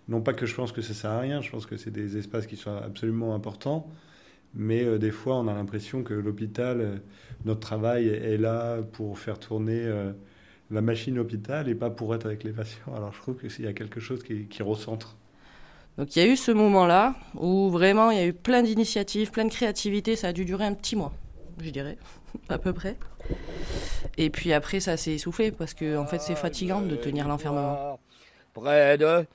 Non 0.09 0.21
pas 0.21 0.33
que 0.33 0.45
je 0.45 0.55
pense 0.55 0.71
que 0.71 0.81
ça 0.81 0.93
sert 0.93 1.11
à 1.11 1.19
rien, 1.19 1.41
je 1.41 1.49
pense 1.49 1.65
que 1.65 1.77
c'est 1.77 1.91
des 1.91 2.17
espaces 2.17 2.45
qui 2.47 2.57
sont 2.57 2.75
absolument 2.75 3.35
importants. 3.35 3.89
Mais 4.55 4.99
des 4.99 5.11
fois, 5.11 5.37
on 5.37 5.47
a 5.47 5.53
l'impression 5.55 6.03
que 6.03 6.13
l'hôpital, 6.13 7.01
notre 7.45 7.61
travail 7.61 8.07
est 8.09 8.33
est 8.33 8.37
là 8.37 8.81
pour 8.83 9.19
faire 9.19 9.39
tourner 9.39 9.91
la 10.71 10.81
machine 10.81 11.19
hôpital 11.19 11.69
et 11.69 11.75
pas 11.75 11.89
pour 11.89 12.15
être 12.15 12.25
avec 12.25 12.43
les 12.43 12.51
patients. 12.51 12.93
Alors 12.95 13.13
je 13.13 13.21
trouve 13.21 13.37
qu'il 13.37 13.65
y 13.65 13.67
a 13.67 13.73
quelque 13.73 13.99
chose 13.99 14.23
qui, 14.23 14.45
qui 14.45 14.63
recentre. 14.63 15.15
Donc 15.97 16.15
il 16.15 16.23
y 16.23 16.25
a 16.25 16.31
eu 16.31 16.35
ce 16.35 16.51
moment-là 16.51 17.15
où 17.35 17.69
vraiment 17.69 18.11
il 18.11 18.17
y 18.17 18.21
a 18.21 18.25
eu 18.25 18.33
plein 18.33 18.63
d'initiatives, 18.63 19.31
plein 19.31 19.45
de 19.45 19.51
créativité. 19.51 20.15
Ça 20.15 20.29
a 20.29 20.33
dû 20.33 20.45
durer 20.45 20.65
un 20.65 20.73
petit 20.73 20.95
mois, 20.95 21.13
je 21.61 21.69
dirais, 21.69 21.97
à 22.49 22.57
peu 22.57 22.73
près. 22.73 22.97
Et 24.17 24.29
puis 24.29 24.53
après, 24.53 24.79
ça 24.79 24.97
s'est 24.97 25.13
essoufflé 25.13 25.51
parce 25.51 25.73
que 25.73 25.97
en 25.97 26.05
fait, 26.05 26.19
c'est 26.19 26.35
fatigant 26.35 26.81
de 26.81 26.95
tenir 26.95 27.27
l'enfermement. 27.27 27.99
près 28.53 28.97
de 28.97 29.25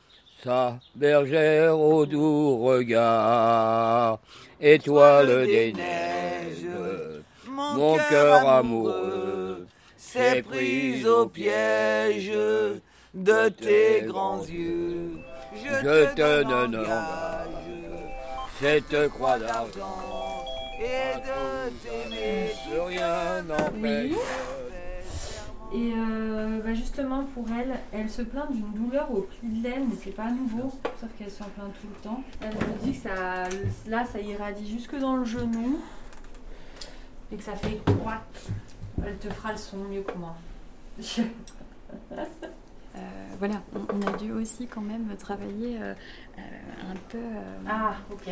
sa 0.44 0.78
bergère 0.94 1.78
au 1.78 2.06
doux 2.06 2.58
regard, 2.58 4.20
étoile 4.60 5.46
des 5.46 5.72
neiges, 5.72 6.66
mon 7.48 7.96
cœur 8.08 8.48
amoureux 8.48 9.19
s'est 10.12 10.42
pris 10.42 11.06
au 11.06 11.26
piège 11.26 12.32
de 13.14 13.48
tes 13.48 14.02
grands 14.06 14.44
yeux. 14.44 15.12
Je 15.54 16.14
te 16.14 16.44
donne 16.44 16.76
en 16.76 16.82
gage 16.82 17.48
cette 18.60 19.08
croix 19.10 19.38
d'argent 19.38 20.44
et 20.80 21.16
de 21.16 21.70
t'aimer 21.82 22.52
rien 22.88 23.42
n'empêche. 23.42 24.16
Et 25.72 25.92
euh, 25.94 26.60
bah 26.64 26.74
justement 26.74 27.22
pour 27.32 27.46
elle, 27.56 27.78
elle 27.92 28.10
se 28.10 28.22
plaint 28.22 28.50
d'une 28.50 28.72
douleur 28.72 29.08
au 29.14 29.20
pli 29.20 29.48
de 29.48 29.62
laine, 29.62 29.86
mais 29.88 29.96
c'est 30.02 30.10
pas 30.10 30.28
nouveau, 30.28 30.72
sauf 31.00 31.08
qu'elle 31.16 31.30
s'en 31.30 31.44
plaint 31.44 31.72
tout 31.80 31.86
le 31.86 32.02
temps. 32.02 32.24
Elle 32.40 32.54
me 32.54 32.84
dit 32.84 32.98
que 32.98 33.08
ça, 33.08 33.48
là 33.86 34.04
ça 34.12 34.18
irradie 34.20 34.68
jusque 34.68 34.98
dans 34.98 35.14
le 35.14 35.24
genou 35.24 35.78
et 37.32 37.36
que 37.36 37.42
ça 37.44 37.54
fait 37.54 37.80
croître. 37.84 38.50
Elle 39.06 39.18
te 39.18 39.28
fera 39.28 39.52
le 39.52 39.58
son 39.58 39.78
mieux 39.78 40.02
que 40.02 40.14
moi. 40.18 40.36
Euh, 42.96 42.98
voilà, 43.38 43.62
on, 43.72 44.02
a 44.02 44.16
dû 44.16 44.32
aussi 44.32 44.66
quand 44.66 44.80
même 44.80 45.16
travailler 45.16 45.78
euh, 45.80 45.94
un 46.90 46.96
peu. 47.08 47.18
euh, 47.18 47.58
Ah, 47.68 47.96
ok. 48.12 48.28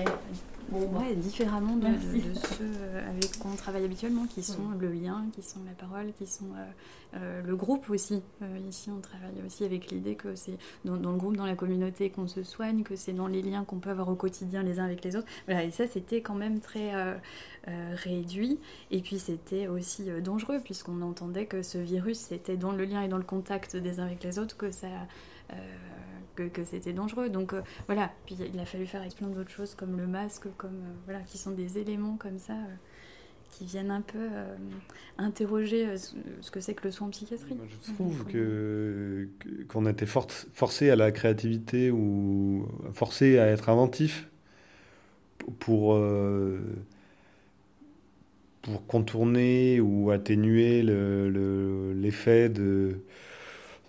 Bon, 0.70 0.80
ouais, 1.00 1.14
différemment 1.14 1.76
de, 1.76 1.86
de- 1.86 1.88
Merci. 1.88 2.20
de 2.28 2.34
ceux 2.34 2.70
euh, 2.74 3.08
avec 3.08 3.30
qui 3.32 3.40
on 3.46 3.56
travaille 3.56 3.84
habituellement, 3.86 4.26
qui 4.26 4.42
sont 4.42 4.68
le 4.78 4.92
lien, 4.92 5.24
qui 5.34 5.42
sont 5.42 5.60
la 5.66 5.72
parole, 5.72 6.12
qui 6.18 6.26
sont 6.26 6.44
euh, 6.54 7.16
euh, 7.16 7.42
le 7.42 7.56
groupe 7.56 7.88
aussi. 7.88 8.22
Euh, 8.42 8.58
ici, 8.68 8.90
on 8.90 9.00
travaille 9.00 9.42
aussi 9.46 9.64
avec 9.64 9.90
l'idée 9.90 10.14
que 10.14 10.34
c'est 10.34 10.58
dans, 10.84 10.98
dans 10.98 11.12
le 11.12 11.16
groupe, 11.16 11.38
dans 11.38 11.46
la 11.46 11.54
communauté 11.54 12.10
qu'on 12.10 12.26
se 12.26 12.42
soigne, 12.42 12.82
que 12.82 12.96
c'est 12.96 13.14
dans 13.14 13.28
les 13.28 13.40
liens 13.40 13.64
qu'on 13.64 13.78
peut 13.78 13.88
avoir 13.88 14.10
au 14.10 14.14
quotidien 14.14 14.62
les 14.62 14.78
uns 14.78 14.84
avec 14.84 15.02
les 15.04 15.16
autres. 15.16 15.26
Voilà, 15.46 15.64
et 15.64 15.70
ça, 15.70 15.86
c'était 15.86 16.20
quand 16.20 16.34
même 16.34 16.60
très 16.60 16.94
euh, 16.94 17.14
euh, 17.68 17.94
réduit. 17.96 18.58
Et 18.90 19.00
puis, 19.00 19.18
c'était 19.18 19.68
aussi 19.68 20.10
euh, 20.10 20.20
dangereux, 20.20 20.60
puisqu'on 20.62 21.00
entendait 21.00 21.46
que 21.46 21.62
ce 21.62 21.78
virus, 21.78 22.18
c'était 22.18 22.58
dans 22.58 22.72
le 22.72 22.84
lien 22.84 23.00
et 23.00 23.08
dans 23.08 23.16
le 23.16 23.24
contact 23.24 23.74
des 23.74 24.00
uns 24.00 24.04
avec 24.04 24.22
les 24.22 24.38
autres 24.38 24.58
que 24.58 24.70
ça. 24.70 24.88
Euh, 25.52 25.54
que, 26.37 26.48
que 26.48 26.64
c'était 26.64 26.92
dangereux. 26.92 27.28
Donc 27.28 27.52
euh, 27.52 27.62
voilà, 27.87 28.12
puis 28.26 28.37
il 28.52 28.58
a 28.61 28.64
fallu 28.64 28.87
faire 28.87 29.00
avec 29.00 29.14
plein 29.16 29.28
d'autres 29.28 29.50
choses 29.50 29.74
comme 29.74 29.96
le 29.96 30.06
masque, 30.06 30.46
comme 30.56 30.70
euh, 30.84 30.94
voilà, 31.04 31.20
qui 31.20 31.38
sont 31.38 31.52
des 31.52 31.78
éléments 31.78 32.16
comme 32.16 32.38
ça 32.38 32.54
qui 33.50 33.64
viennent 33.64 33.90
un 33.90 34.02
peu 34.02 34.18
euh, 34.18 34.56
interroger 35.16 35.96
ce 35.96 36.50
que 36.50 36.61
c'est 36.61 36.74
que 36.74 36.84
le 36.84 36.90
soin 36.92 37.06
en 37.06 37.11
psychiatrie. 37.11 37.56
Je 37.87 37.92
trouve 37.94 38.24
que 38.26 39.28
qu'on 39.68 39.87
était 39.87 40.04
for- 40.04 40.30
forcé 40.52 40.90
à 40.90 40.96
la 40.96 41.11
créativité 41.12 41.90
ou 41.90 42.68
forcé 42.92 43.38
à 43.38 43.46
être 43.46 43.70
inventif 43.70 44.28
pour 45.61 45.94
euh, 45.94 46.58
pour 48.62 48.87
contourner 48.87 49.80
ou 49.80 50.11
atténuer 50.11 50.82
le- 50.82 51.30
le- 51.30 51.94
l'effet 51.94 52.50
de, 52.50 52.98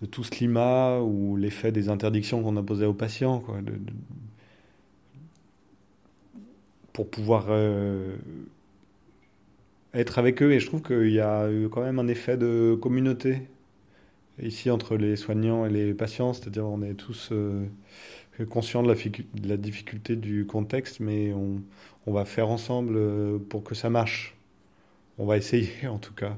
de 0.01 0.05
tout 0.05 0.23
ce 0.23 0.31
climat 0.31 0.99
ou 1.01 1.35
l'effet 1.35 1.71
des 1.71 1.89
interdictions 1.89 2.41
qu'on 2.43 2.57
imposait 2.57 2.85
aux 2.85 2.93
patients 2.93 3.39
quoi, 3.39 3.57
pour 6.93 7.09
pouvoir 7.09 7.45
euh, 7.49 8.15
être 9.93 10.19
avec 10.19 10.41
eux 10.41 10.51
et 10.53 10.59
je 10.59 10.67
trouve 10.67 10.81
qu'il 10.81 11.11
y 11.11 11.19
a 11.19 11.51
eu 11.51 11.69
quand 11.69 11.81
même 11.81 11.99
un 11.99 12.07
effet 12.07 12.37
de 12.37 12.77
communauté 12.81 13.47
ici 14.41 14.69
entre 14.69 14.97
les 14.97 15.15
soignants 15.15 15.65
et 15.65 15.69
les 15.69 15.93
patients, 15.93 16.33
c'est-à-dire 16.33 16.65
on 16.65 16.81
est 16.81 16.93
tous 16.93 17.29
euh, 17.31 17.65
conscients 18.49 18.83
de 18.83 18.87
la, 18.87 18.95
de 18.95 19.49
la 19.49 19.57
difficulté 19.57 20.15
du 20.15 20.45
contexte, 20.45 20.99
mais 20.99 21.33
on, 21.33 21.61
on 22.07 22.13
va 22.13 22.25
faire 22.25 22.49
ensemble 22.49 22.95
euh, 22.97 23.37
pour 23.37 23.63
que 23.63 23.75
ça 23.75 23.89
marche. 23.89 24.35
On 25.17 25.25
va 25.25 25.37
essayer 25.37 25.87
en 25.87 25.99
tout 25.99 26.13
cas. 26.13 26.37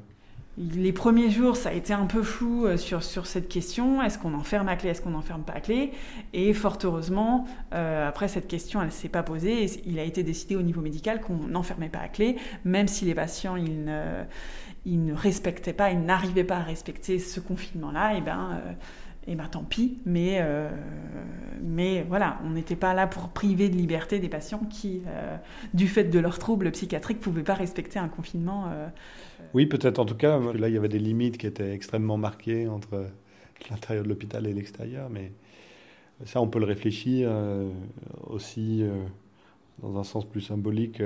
Les 0.58 0.92
premiers 0.92 1.30
jours, 1.30 1.56
ça 1.56 1.70
a 1.70 1.72
été 1.72 1.94
un 1.94 2.06
peu 2.06 2.24
flou 2.24 2.66
euh, 2.66 2.76
sur, 2.76 3.04
sur 3.04 3.26
cette 3.26 3.48
question. 3.48 4.02
Est-ce 4.04 4.20
qu'on 4.20 4.34
enferme 4.34 4.68
à 4.68 4.76
clé 4.76 4.90
Est-ce 4.90 5.02
qu'on 5.02 5.12
n'enferme 5.12 5.44
pas 5.44 5.54
à 5.54 5.60
clé? 5.62 5.92
Et 6.34 6.54
fort 6.54 6.78
heureusement, 6.84 7.46
euh, 7.74 8.08
après 8.08 8.28
cette 8.28 8.50
question, 8.50 8.82
elle 8.82 8.88
ne 8.88 8.92
s'est 8.92 9.08
pas 9.08 9.24
posée. 9.24 9.66
Il 9.86 9.98
a 9.98 10.04
été 10.04 10.24
décidé 10.24 10.58
au 10.58 10.62
niveau 10.62 10.82
médical 10.82 11.22
qu'on 11.22 11.36
n'enfermait 11.36 11.88
pas 11.88 12.00
à 12.00 12.10
clé, 12.10 12.36
même 12.66 12.90
si 12.90 13.06
les 13.06 13.16
patients 13.16 13.56
ils 13.56 13.86
ne, 13.86 14.24
ils 14.86 15.04
ne 15.06 15.14
respectaient 15.14 15.74
pas, 15.74 15.92
ils 15.92 16.02
n'arrivaient 16.02 16.44
pas 16.44 16.58
à 16.58 16.64
respecter 16.64 17.18
ce 17.18 17.40
confinement-là. 17.40 18.16
Et 18.18 18.22
ben, 18.22 18.60
euh, 18.66 18.74
et 19.28 19.36
ben 19.36 19.48
tant 19.48 19.64
pis. 19.64 20.00
Mais, 20.06 20.40
euh, 20.42 20.70
mais 21.62 22.04
voilà, 22.08 22.40
on 22.46 22.52
n'était 22.52 22.76
pas 22.76 22.94
là 22.94 23.08
pour 23.08 23.30
priver 23.30 23.70
de 23.70 23.76
liberté 23.76 24.20
des 24.20 24.30
patients 24.30 24.64
qui, 24.70 25.02
euh, 25.08 25.38
du 25.74 25.88
fait 25.88 26.06
de 26.06 26.20
leurs 26.20 26.40
troubles 26.40 26.72
psychiatriques, 26.72 27.18
ne 27.18 27.24
pouvaient 27.24 27.44
pas 27.44 27.54
respecter 27.54 28.00
un 28.00 28.08
confinement. 28.08 28.66
euh, 28.72 28.88
Oui, 29.54 29.66
peut-être 29.66 30.00
en 30.00 30.06
tout 30.06 30.16
cas, 30.16 30.40
là 30.40 30.68
il 30.70 30.74
y 30.74 30.78
avait 30.78 30.90
des 30.90 31.00
limites 31.00 31.38
qui 31.38 31.48
étaient 31.48 31.74
extrêmement 31.74 32.18
marquées 32.18 32.68
entre 32.68 33.06
l'intérieur 33.70 34.04
de 34.04 34.10
l'hôpital 34.10 34.48
et 34.48 34.54
l'extérieur, 34.54 35.10
mais 35.10 35.32
ça 36.26 36.42
on 36.42 36.48
peut 36.48 36.60
le 36.60 36.66
réfléchir 36.66 37.32
aussi 38.28 38.84
dans 39.82 39.98
un 39.98 40.04
sens 40.04 40.26
plus 40.28 40.42
symbolique 40.42 41.02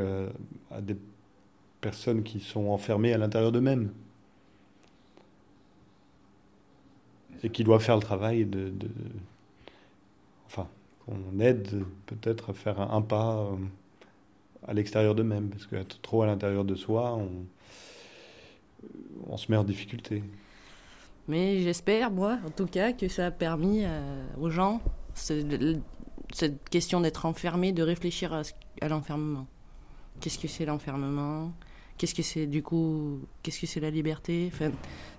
à 0.72 0.82
des 0.82 0.96
personnes 1.82 2.24
qui 2.24 2.40
sont 2.40 2.68
enfermées 2.68 3.14
à 3.14 3.18
l'intérieur 3.18 3.52
d'eux-mêmes 3.52 3.92
et 7.46 7.50
qui 7.50 7.64
doivent 7.64 7.82
faire 7.84 7.96
le 7.96 8.02
travail 8.02 8.46
de, 8.46 8.74
enfin 10.48 10.68
qu'on 11.06 11.40
aide 11.40 11.84
peut-être 12.08 12.50
à 12.50 12.54
faire 12.54 12.80
un, 12.82 13.02
pas 13.02 13.38
euh, 13.38 13.56
à 14.68 14.74
l'extérieur 14.74 15.14
d'eux-mêmes 15.16 15.50
parce 15.50 15.68
qu'être 15.68 16.02
trop 16.02 16.24
à 16.24 16.26
l'intérieur 16.26 16.66
de 16.66 16.76
soi 16.76 17.18
on 19.28 19.38
se 19.38 19.50
met 19.52 19.58
en 19.58 19.64
difficulté. 19.64 20.24
Mais 21.28 21.62
j'espère, 21.62 22.12
moi, 22.12 22.38
en 22.46 22.52
tout 22.52 22.68
cas, 22.68 22.92
que 22.94 23.08
ça 23.08 23.28
a 23.28 23.32
permis 23.32 23.82
euh, 23.84 24.24
aux 24.40 24.50
gens 24.52 24.82
ce- 25.16 25.76
cette 26.34 26.70
question 26.70 27.02
d'être 27.02 27.26
enfermé, 27.26 27.72
de 27.72 27.82
réfléchir 27.82 28.32
à, 28.34 28.42
à 28.82 28.88
l'enfermement. 28.88 29.48
Qu'est-ce 30.20 30.38
que 30.38 30.48
c'est 30.48 30.66
l'enfermement? 30.66 31.52
Qu'est-ce 31.98 32.14
que 32.14 32.22
c'est 32.22 32.46
du 32.46 32.62
coup 32.62 33.20
Qu'est-ce 33.42 33.60
que 33.60 33.66
c'est 33.68 33.80
la 33.80 33.90
liberté? 33.90 34.52
Enfin, 34.54 34.72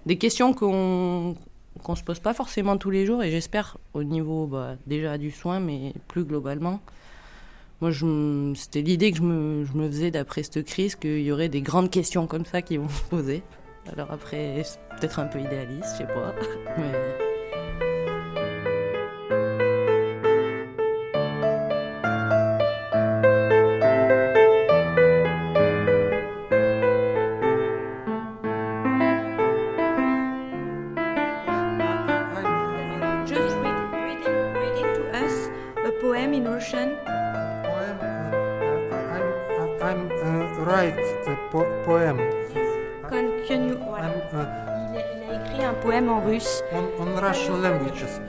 Des 0.04 0.16
questions 0.18 0.54
qu'on 0.54 1.34
qu'on 1.82 1.94
se 1.94 2.02
pose 2.02 2.20
pas 2.20 2.34
forcément 2.34 2.76
tous 2.76 2.90
les 2.90 3.06
jours 3.06 3.22
et 3.22 3.30
j'espère 3.30 3.78
au 3.94 4.02
niveau 4.02 4.46
bah, 4.46 4.76
déjà 4.86 5.18
du 5.18 5.30
soin, 5.30 5.60
mais 5.60 5.92
plus 6.08 6.24
globalement. 6.24 6.80
Moi, 7.80 7.90
c'était 8.54 8.80
l'idée 8.80 9.12
que 9.12 9.18
je 9.18 9.22
me, 9.22 9.64
je 9.64 9.72
me 9.74 9.86
faisais 9.86 10.10
d'après 10.10 10.42
cette 10.42 10.64
crise 10.64 10.96
qu'il 10.96 11.20
y 11.20 11.30
aurait 11.30 11.50
des 11.50 11.60
grandes 11.60 11.90
questions 11.90 12.26
comme 12.26 12.46
ça 12.46 12.62
qui 12.62 12.78
vont 12.78 12.88
se 12.88 13.02
poser. 13.02 13.42
Alors 13.92 14.10
après, 14.10 14.62
c'est 14.64 14.80
peut-être 14.98 15.18
un 15.18 15.26
peu 15.26 15.40
idéaliste, 15.40 15.88
je 15.92 15.98
sais 15.98 16.06
pas. 16.06 16.34
write 40.66 40.98
a 41.26 41.36
po- 41.50 41.66
poem. 41.84 42.18
Can, 43.08 43.26
can 43.46 43.68
you, 43.68 43.76
voilà. 43.78 44.10
il, 44.32 44.36
a, 44.36 45.02
il 45.14 45.30
a 45.30 45.44
écrit 45.44 45.64
un 45.64 45.74
poème 45.74 46.08
en 46.08 46.20
russe. 46.20 46.62
On, 46.72 47.02
on 47.02 47.20
Russian 47.20 47.62
languages. 47.62 48.20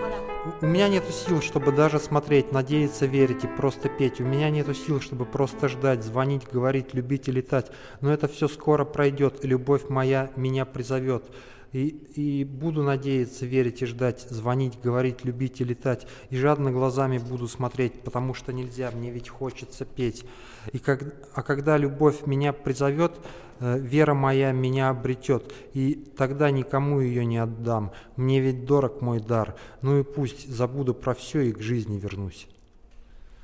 У 0.62 0.66
меня 0.66 0.88
нету 0.88 1.12
сил, 1.12 1.42
чтобы 1.42 1.74
даже 1.74 2.00
смотреть, 2.00 2.54
надеяться, 2.54 3.06
верить 3.06 3.44
и 3.44 3.48
просто 3.48 3.90
петь. 3.90 4.22
У 4.22 4.24
меня 4.24 4.50
нету 4.50 4.74
сил, 4.74 5.02
чтобы 5.02 5.26
просто 5.26 5.68
ждать, 5.68 6.04
звонить, 6.04 6.48
говорить, 6.50 6.94
любить 6.94 7.28
и 7.28 7.32
летать. 7.34 7.70
Но 8.00 8.14
это 8.14 8.28
все 8.30 8.48
скоро 8.48 8.86
пройдет, 8.86 9.44
и 9.44 9.48
любовь 9.48 9.90
моя 9.90 10.30
меня 10.38 10.64
призовет. 10.66 11.26
И, 11.74 11.88
и 12.16 12.44
буду 12.44 12.84
надеяться, 12.84 13.46
верить 13.46 13.82
и 13.82 13.86
ждать, 13.86 14.22
звонить, 14.30 14.80
говорить, 14.82 15.26
любить 15.26 15.62
и 15.62 15.64
летать. 15.64 16.08
И 16.30 16.38
жадно 16.38 16.72
глазами 16.72 17.18
буду 17.18 17.48
смотреть, 17.48 18.02
потому 18.02 18.34
что 18.34 18.54
нельзя, 18.54 18.92
мне 18.92 19.12
ведь 19.12 19.30
хочется 19.30 19.86
петь. 19.86 20.26
И 20.72 20.80
как, 20.80 21.14
а 21.34 21.44
когда 21.44 21.78
любовь 21.78 22.26
меня 22.26 22.54
призовет, 22.54 23.14
э, 23.60 23.80
вера 23.80 24.14
моя 24.14 24.52
меня 24.52 24.90
обретет. 24.90 25.54
И 25.74 25.96
тогда 26.18 26.52
никому 26.52 27.00
ее 27.02 27.26
не 27.26 27.38
отдам. 27.38 27.92
Мне 28.16 28.40
ведь 28.40 28.66
дорог 28.66 29.02
мой 29.02 29.20
дар. 29.20 29.56
Ну 29.82 30.00
и 30.00 30.04
пусть 30.04 30.50
забуду 30.50 30.94
про 30.94 31.14
все 31.14 31.42
и 31.42 31.52
к 31.52 31.62
жизни 31.62 31.98
вернусь. 31.98 32.48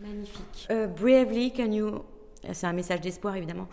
Magnifique. 0.04 0.66
Euh, 0.70 0.88
bravely, 0.88 1.50
can 1.50 1.72
you. 1.72 2.06
C'est 2.52 2.68
un 2.68 2.74
message 2.74 3.00
d'espoir, 3.02 3.36
évidemment. 3.38 3.68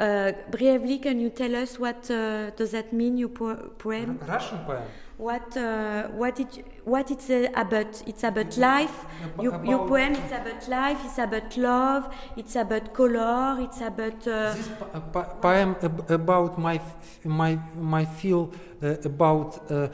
Euh, 0.00 0.30
bravely, 0.50 1.00
can 1.00 1.18
you 1.18 1.30
tell 1.30 1.52
us 1.54 1.78
what 1.80 2.08
uh, 2.10 2.50
does 2.56 2.70
that 2.70 2.92
mean, 2.92 3.16
your 3.18 3.30
po- 3.30 3.56
poem? 3.78 4.18
Russian 4.28 4.58
poem? 4.66 4.82
What, 5.16 5.56
uh, 5.56 6.08
what, 6.16 6.40
it, 6.40 6.64
what 6.84 7.08
it's 7.10 7.30
uh, 7.30 7.46
about? 7.54 8.02
It's 8.06 8.24
about 8.24 8.56
life. 8.56 9.06
Your, 9.40 9.52
poem, 9.86 10.12
it's 10.14 10.32
about 10.32 10.68
life, 10.68 10.98
it's 11.04 11.18
about 11.18 11.56
love, 11.56 12.08
it's 12.36 12.56
about 12.56 12.92
color, 12.92 13.60
it's 13.60 13.80
about. 13.80 14.26
Uh, 14.26 14.54
A 14.92 15.00
po- 15.00 15.36
poem 15.40 15.76
ab- 15.82 16.10
about 16.10 16.58
my 16.58 16.80
my 17.24 17.56
my 17.80 18.04
feel 18.04 18.50
uh, 18.82 18.96
about 19.04 19.60
uh, 19.70 19.86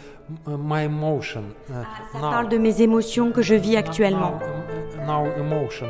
my 0.47 0.85
emotion. 0.85 1.55
Uh, 1.69 1.85
ça 2.13 2.19
now- 2.21 2.31
parle 2.31 2.49
de 2.49 2.57
mes 2.59 2.81
émotions 2.81 3.31
que 3.31 3.43
je 3.43 3.55
vis 3.57 3.77
actuellement. 3.77 4.39
Now, 5.07 5.25
now 5.25 5.33
emotion. 5.37 5.89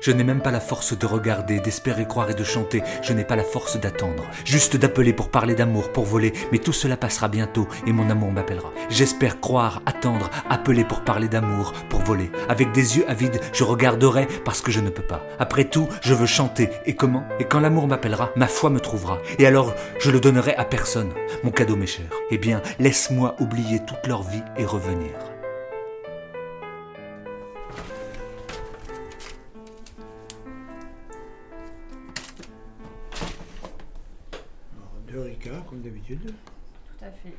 Je 0.00 0.12
n'ai 0.12 0.24
même 0.24 0.40
pas 0.40 0.50
la 0.50 0.60
force 0.60 0.96
de 0.96 1.06
regarder, 1.06 1.60
d'espérer 1.60 2.06
croire 2.06 2.30
et 2.30 2.34
de 2.34 2.44
chanter. 2.44 2.82
Je 3.02 3.12
n'ai 3.12 3.24
pas 3.24 3.36
la 3.36 3.44
force 3.44 3.78
d'attendre. 3.78 4.24
Juste 4.44 4.76
d'appeler 4.76 5.12
pour 5.12 5.30
parler 5.30 5.54
d'amour, 5.54 5.92
pour 5.92 6.04
voler. 6.04 6.32
Mais 6.52 6.58
tout 6.58 6.72
cela 6.72 6.96
passera 6.96 7.28
bientôt 7.28 7.68
et 7.86 7.92
mon 7.92 8.10
amour 8.10 8.32
m'appellera. 8.32 8.72
J'espère 8.88 9.40
croire, 9.40 9.82
attendre, 9.86 10.30
appeler 10.48 10.84
pour 10.84 11.02
parler 11.02 11.28
d'amour, 11.28 11.72
pour 11.88 12.00
voler. 12.00 12.30
Avec 12.48 12.72
des 12.72 12.98
yeux 12.98 13.08
avides, 13.08 13.40
je 13.52 13.64
regarderai 13.64 14.26
parce 14.44 14.60
que 14.60 14.70
je 14.70 14.80
ne 14.80 14.90
peux 14.90 15.02
pas. 15.02 15.26
Après 15.38 15.64
tout, 15.64 15.88
je 16.02 16.14
veux 16.14 16.26
chanter. 16.26 16.70
Et 16.86 16.94
comment? 16.94 17.24
Et 17.38 17.44
quand 17.44 17.60
l'amour 17.60 17.86
m'appellera, 17.88 18.30
ma 18.36 18.46
foi 18.46 18.70
me 18.70 18.80
trouvera. 18.80 19.18
Et 19.38 19.46
alors, 19.46 19.74
je 19.98 20.10
le 20.10 20.20
donnerai 20.20 20.54
à 20.54 20.64
personne. 20.64 21.12
Mon 21.42 21.50
cadeau, 21.50 21.76
mes 21.76 21.86
chers. 21.86 22.06
Eh 22.30 22.38
bien, 22.38 22.62
laisse-moi 22.78 23.36
oublier 23.40 23.80
toute 23.86 24.06
leur 24.06 24.22
vie 24.22 24.42
et 24.56 24.64
revenir. 24.64 25.35
D'habitude. 36.08 36.34
Tout 36.98 37.04
à 37.04 37.10
fait. 37.10 37.34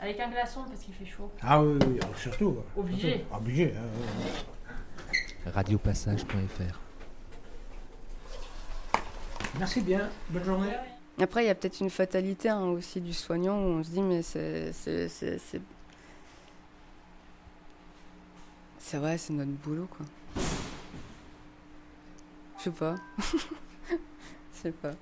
Avec 0.00 0.20
un 0.20 0.30
glaçon 0.30 0.64
parce 0.68 0.80
qu'il 0.80 0.94
fait 0.94 1.06
chaud. 1.06 1.30
Ah 1.42 1.62
oui, 1.62 1.78
oui, 1.88 1.98
alors 2.02 2.16
surtout. 2.16 2.58
Obligé. 2.76 3.18
Surtout. 3.18 3.34
Obligé. 3.36 3.74
hein, 3.76 3.82
ouais. 5.46 5.50
radiopassage.fr. 5.52 6.78
Merci 9.58 9.80
bien. 9.80 10.08
Bonne 10.30 10.44
journée. 10.44 10.72
Après, 11.20 11.42
il 11.42 11.46
y 11.48 11.50
a 11.50 11.54
peut-être 11.54 11.80
une 11.80 11.90
fatalité 11.90 12.48
hein, 12.48 12.62
aussi 12.66 13.00
du 13.00 13.12
soignant 13.12 13.58
où 13.58 13.64
on 13.78 13.82
se 13.84 13.90
dit, 13.90 14.02
mais 14.02 14.22
c'est. 14.22 14.72
C'est 14.72 15.08
c'est- 15.08 15.38
c'est- 15.38 15.60
c'est 18.78 18.98
vrai, 18.98 19.18
c'est 19.18 19.32
notre 19.32 19.50
boulot, 19.50 19.88
quoi. 19.90 20.06
Je 22.58 22.62
sais 22.64 22.70
pas. 22.70 22.94
Je 23.90 23.96
sais 24.62 24.72
pas. 24.72 24.92